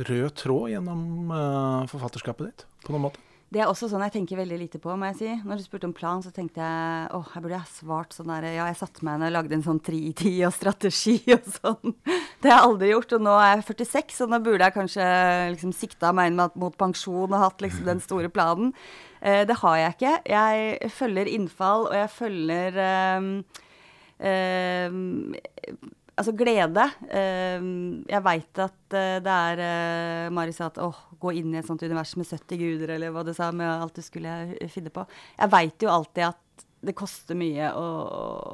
[0.08, 3.24] rød tråd gjennom eh, forfatterskapet ditt på noen måte?
[3.48, 5.34] Det er også sånn jeg tenker veldig lite på, må jeg si.
[5.48, 8.50] Når du spurte om plan, så tenkte jeg åh, jeg burde ha svart sånn der
[8.50, 11.48] Ja, jeg satte meg ned og lagde en sånn tre i ti og strategi og
[11.56, 11.96] sånn.
[12.44, 13.16] Det har jeg aldri gjort.
[13.16, 15.08] Og nå er jeg 46, og nå burde jeg kanskje
[15.56, 18.76] liksom sikta meg inn mot pensjon og hatt liksom den store planen.
[19.22, 20.16] Eh, det har jeg ikke.
[20.34, 23.30] Jeg følger innfall, og jeg følger eh,
[24.32, 25.00] eh,
[26.18, 26.82] Altså glede.
[28.10, 32.16] jeg veit at det er Mari sa at åh, gå inn i et sånt univers
[32.18, 34.32] med 70 guder, eller hva du sa, med alt du skulle
[34.74, 35.04] finne på.
[35.38, 37.86] Jeg veit jo alltid at det koster mye å,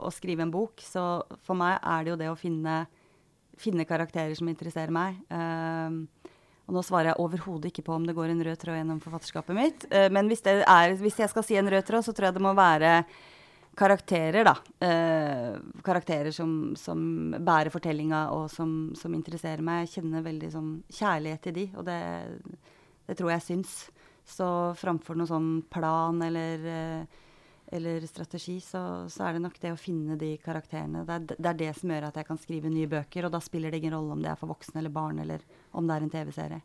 [0.03, 2.75] å, skrive en bok, så for meg er det jo det å finne,
[3.55, 5.23] finne karakterer som interesserer meg.
[5.31, 6.03] Um,
[6.73, 9.57] og nå svarer jeg overhodet ikke på om det går en rød tråd gjennom forfatterskapet
[9.57, 9.85] mitt.
[9.93, 12.43] Uh, men hvis, er, hvis, jeg skal si en rød tråd, så tror jeg det
[12.43, 12.95] må være
[13.77, 14.55] karakterer, da.
[14.81, 16.97] Uh, karakterer som, som,
[17.37, 19.85] bærer fortellinga, og som, som, interesserer meg.
[19.85, 21.99] Jeg kjenner veldig sånn kjærlighet til de, og det,
[23.05, 23.77] det tror jeg syns.
[24.25, 24.47] Så
[24.79, 27.21] framfor noen sånn plan eller uh,
[27.73, 31.03] eller strategi, så, så, er det nok det å finne de karakterene.
[31.07, 33.41] Det er, det er, det som gjør at jeg kan skrive nye bøker, og da
[33.43, 35.43] spiller det ingen rolle om det er for voksne eller barn, eller
[35.73, 36.61] om det er en TV-serie.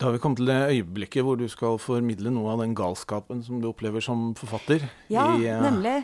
[0.00, 3.42] Da har vi kommet til det øyeblikket hvor du skal formidle noe av den galskapen
[3.44, 4.86] som du opplever som forfatter.
[5.12, 5.60] Ja, i, uh...
[5.66, 5.98] nemlig.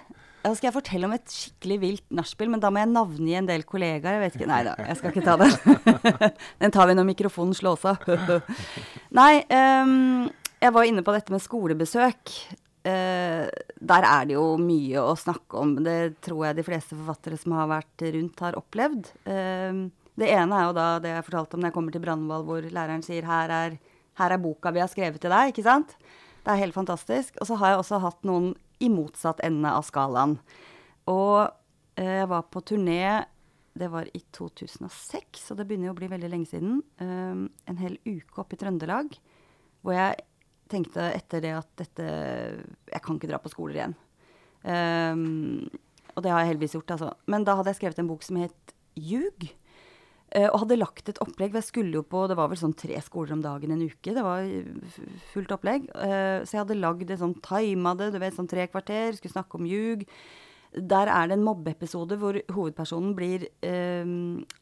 [0.44, 3.48] Da skal jeg fortelle om et skikkelig vilt nachspiel, men da må jeg navngi en
[3.48, 4.18] del kollegaer.
[4.18, 5.96] Jeg vet ikke, Nei da, jeg skal ikke ta den.
[6.62, 8.04] den tar vi når mikrofonen slås av.
[9.18, 10.28] nei, um,
[10.62, 12.36] jeg var inne på dette med skolebesøk.
[12.86, 13.48] Uh,
[13.82, 15.72] der er det jo mye å snakke om.
[15.82, 19.10] Det tror jeg de fleste forfattere som har vært rundt, har opplevd.
[19.26, 22.46] Uh, det ene er jo da det jeg fortalte om når jeg kommer til Brandval,
[22.46, 23.76] hvor læreren sier her er,
[24.20, 25.50] her er boka vi har skrevet til deg.
[25.50, 25.96] ikke sant?
[26.44, 27.40] Det er helt fantastisk.
[27.40, 30.38] Og så har jeg også hatt noen i motsatt ende av skalaen.
[31.10, 33.24] Og uh, jeg var på turné
[33.76, 36.78] det var i 2006, og det begynner jo å bli veldig lenge siden.
[36.96, 39.18] en hel uke oppe i Trøndelag
[39.84, 40.24] hvor jeg
[40.70, 43.96] tenkte etter det at dette Jeg kan ikke dra på skoler igjen.
[44.66, 45.68] Um,
[46.16, 47.12] og det har jeg heldigvis gjort, altså.
[47.30, 49.48] Men da hadde jeg skrevet en bok som het Ljug.
[50.34, 51.54] Uh, og hadde lagt et opplegg.
[51.54, 54.14] Jeg skulle jo på Det var vel sånn tre skoler om dagen en uke.
[54.16, 54.48] Det var
[55.32, 55.86] fullt opplegg.
[55.92, 59.14] Uh, så jeg hadde lagd det sånn tima det, du vet, sånn tre kvarter.
[59.18, 60.06] Skulle snakke om ljug.
[60.72, 64.08] Der er det en mobbeepisode hvor hovedpersonen blir eh,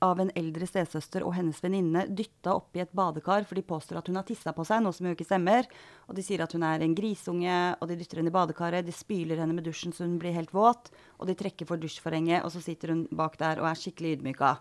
[0.04, 4.10] av en eldre stesøster og hennes venninne dytta oppi et badekar, for de påstår at
[4.10, 5.66] hun har tissa på seg, noe som jo ikke stemmer.
[6.06, 8.86] Og de sier at hun er en grisunge, og de dytter henne i badekaret.
[8.86, 12.44] De spyler henne med dusjen så hun blir helt våt, og de trekker for dusjforhenget,
[12.44, 14.58] og så sitter hun bak der og er skikkelig ydmyka.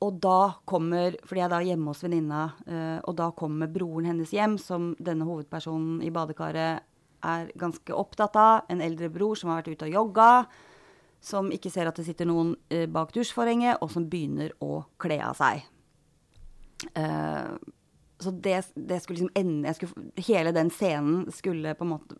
[0.00, 4.08] Og da kommer Fordi jeg er da hjemme hos venninna, uh, og da kommer broren
[4.08, 6.86] hennes hjem, som denne hovedpersonen i badekaret
[7.26, 8.68] er ganske opptatt av.
[8.72, 10.30] En eldre bror som har vært ute og jogga.
[11.20, 15.18] Som ikke ser at det sitter noen eh, bak dusjforhenget, og som begynner å kle
[15.24, 15.66] av seg.
[16.96, 17.58] Uh,
[18.20, 22.16] så det, det, skulle liksom ende skulle, Hele den scenen skulle på en måte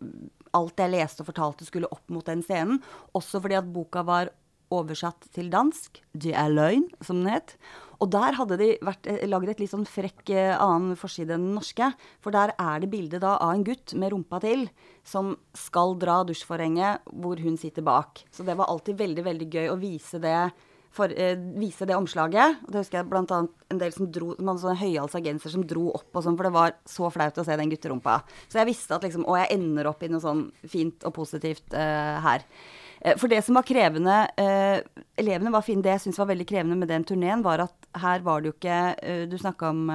[0.53, 2.81] Alt jeg leste og fortalte, skulle opp mot den scenen.
[3.15, 4.33] Også fordi at boka var
[4.71, 6.01] oversatt til dansk.
[6.11, 7.55] 'Det er løgn', som den het.
[8.01, 11.45] Og der hadde de vært, eh, lagd et litt sånn frekk eh, annen forside enn
[11.45, 11.91] den norske.
[12.19, 14.69] For der er det bilde da av en gutt med rumpa til
[15.05, 18.25] som skal dra dusjforhenget hvor hun sitter bak.
[18.33, 20.51] Så det var alltid veldig, veldig gøy å vise det,
[20.91, 22.65] for, eh, vise det omslaget.
[22.65, 25.63] Og det husker jeg blant annet en del som dro man sånne høyhalsa genser som
[25.63, 28.23] dro opp og sånn, for det var så flaut å se den gutterumpa.
[28.49, 31.71] Så jeg visste at liksom Å, jeg ender opp i noe sånn fint og positivt
[31.73, 32.43] eh, her.
[33.01, 34.79] Eh, for det som var krevende eh,
[35.21, 35.83] Elevene var fine.
[35.83, 38.57] Det jeg syntes var veldig krevende med den turneen, var at her var det jo
[38.57, 39.89] ikke eh, Du snakka om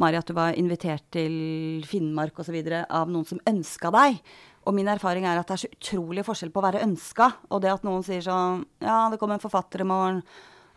[0.00, 2.56] Mari, at du var invitert til Finnmark osv.
[2.88, 4.20] av noen som ønska deg.
[4.64, 7.60] Og min erfaring er at det er så utrolig forskjell på å være ønska, og
[7.64, 10.22] det at noen sier sånn Ja, det kommer en forfatter i morgen.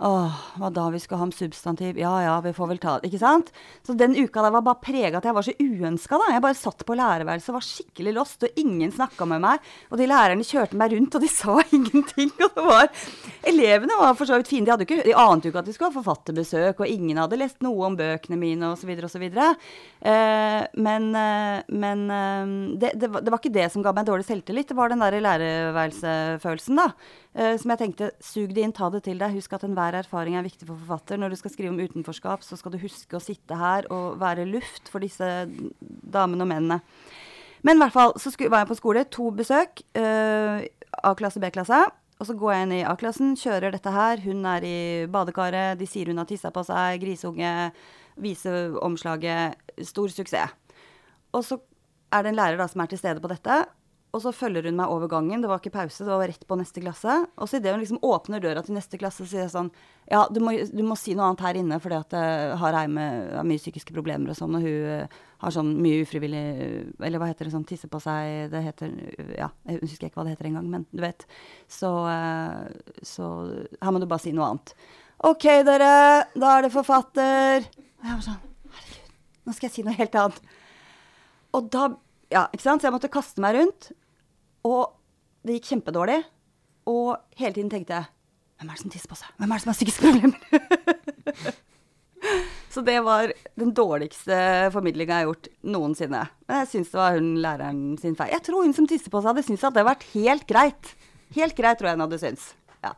[0.01, 1.99] Åh, hva da vi skal ha om substantiv?
[2.01, 3.11] Ja ja, vi får vel ta det.
[3.11, 3.51] Ikke sant?
[3.85, 6.31] Så den uka der var bare prega at jeg var så uønska, da.
[6.33, 9.69] Jeg bare satt på lærerværelset, var skikkelig lost, og ingen snakka med meg.
[9.93, 12.33] Og de lærerne kjørte meg rundt, og de sa ingenting.
[12.41, 12.89] Og det var
[13.53, 14.65] Elevene var for så vidt fine.
[14.65, 17.39] De, hadde ikke, de ante jo ikke at de skulle ha forfatterbesøk, og ingen hadde
[17.39, 19.27] lest noe om bøkene mine, osv., osv.
[19.29, 24.25] Eh, men eh, men eh, det, det, det var ikke det som ga meg dårlig
[24.27, 26.89] selvtillit, det var den der lærerværelsesfølelsen, da.
[27.33, 29.33] Uh, som jeg tenkte, sug det inn, ta det til deg.
[29.37, 31.17] Husk at enhver erfaring er viktig for forfatter.
[31.21, 34.45] Når du skal skrive om utenforskap, så skal du huske å sitte her og være
[34.49, 35.29] luft for disse
[35.81, 36.79] damene og mennene.
[37.63, 39.05] Men i hvert fall så var jeg på skole.
[39.15, 39.83] To besøk.
[39.97, 40.61] Uh,
[41.03, 41.81] A-klasse, B-klasse.
[42.21, 44.21] Og så går jeg inn i A-klassen, kjører dette her.
[44.23, 44.77] Hun er i
[45.11, 45.79] badekaret.
[45.79, 47.01] De sier hun har tissa på seg.
[47.01, 47.53] Grisunge.
[48.21, 48.53] Vise
[48.83, 49.57] omslaget.
[49.81, 50.53] Stor suksess.
[51.33, 51.57] Og så
[52.13, 53.63] er det en lærer da som er til stede på dette.
[54.13, 55.41] Og så følger hun meg over gangen.
[55.41, 57.15] Det var ikke pause, det var rett på neste klasse.
[57.41, 59.71] Og så idet hun liksom åpner døra til neste klasse, sier jeg sånn
[60.05, 62.83] Ja, du må, du må si noe annet her inne, fordi at jeg har ei
[62.93, 66.43] med mye psykiske problemer og sånn, og hun eh, har sånn mye ufrivillig
[67.01, 68.93] Eller hva heter det, sånn tisse på seg Det heter
[69.39, 71.25] Ja, jeg husker ikke hva det heter engang, men du vet.
[71.65, 73.31] Så, eh, så
[73.81, 74.75] her må du bare si noe annet.
[75.25, 75.89] OK, dere,
[76.37, 77.65] da er det forfatter.
[77.65, 78.39] Og jeg var sånn
[78.77, 80.39] Herregud, nå skal jeg si noe helt annet.
[81.57, 81.89] Og da
[82.33, 82.81] Ja, ikke sant?
[82.81, 83.91] Så jeg måtte kaste meg rundt.
[84.67, 84.83] Og
[85.43, 86.21] det gikk kjempedårlig.
[86.89, 87.09] Og
[87.39, 88.05] hele tiden tenkte jeg
[88.59, 89.29] Hvem er det som tisser på seg?
[89.39, 90.39] Hvem er det som har psykiske problemer?
[92.73, 96.21] Så det var den dårligste formidlinga jeg har gjort noensinne.
[96.47, 98.31] Men jeg syns det var hun læreren sin feil.
[98.33, 100.85] Jeg tror hun som tisser på seg, hadde syntes at det hadde vært helt greit.
[101.35, 102.45] Helt greit, tror jeg hun hadde syntes.
[102.81, 102.91] Ja.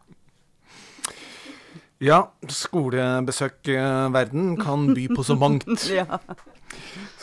[2.05, 2.19] Ja,
[2.51, 5.67] skolebesøkverden kan by på så mangt.
[5.99, 6.05] ja.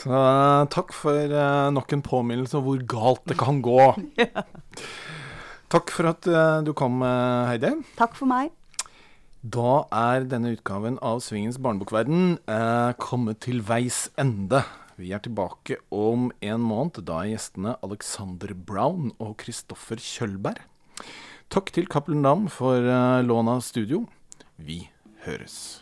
[0.02, 3.80] Så eh, takk for uh, nok en påminnelse om hvor galt det kan gå.
[5.72, 7.70] Takk for at uh, du kom, uh, Heidi.
[7.96, 8.50] Takk for meg.
[9.42, 14.60] Da er denne utgaven av Svingens barnebokverden eh, kommet til veis ende.
[14.94, 17.02] Vi er tilbake om en måned.
[17.02, 20.62] Da er gjestene Alexander Brown og Kristoffer Kjølberg.
[21.50, 24.04] Takk til Cappelen Dam for eh, lån av studio.
[24.62, 24.84] Vi
[25.26, 25.81] høres.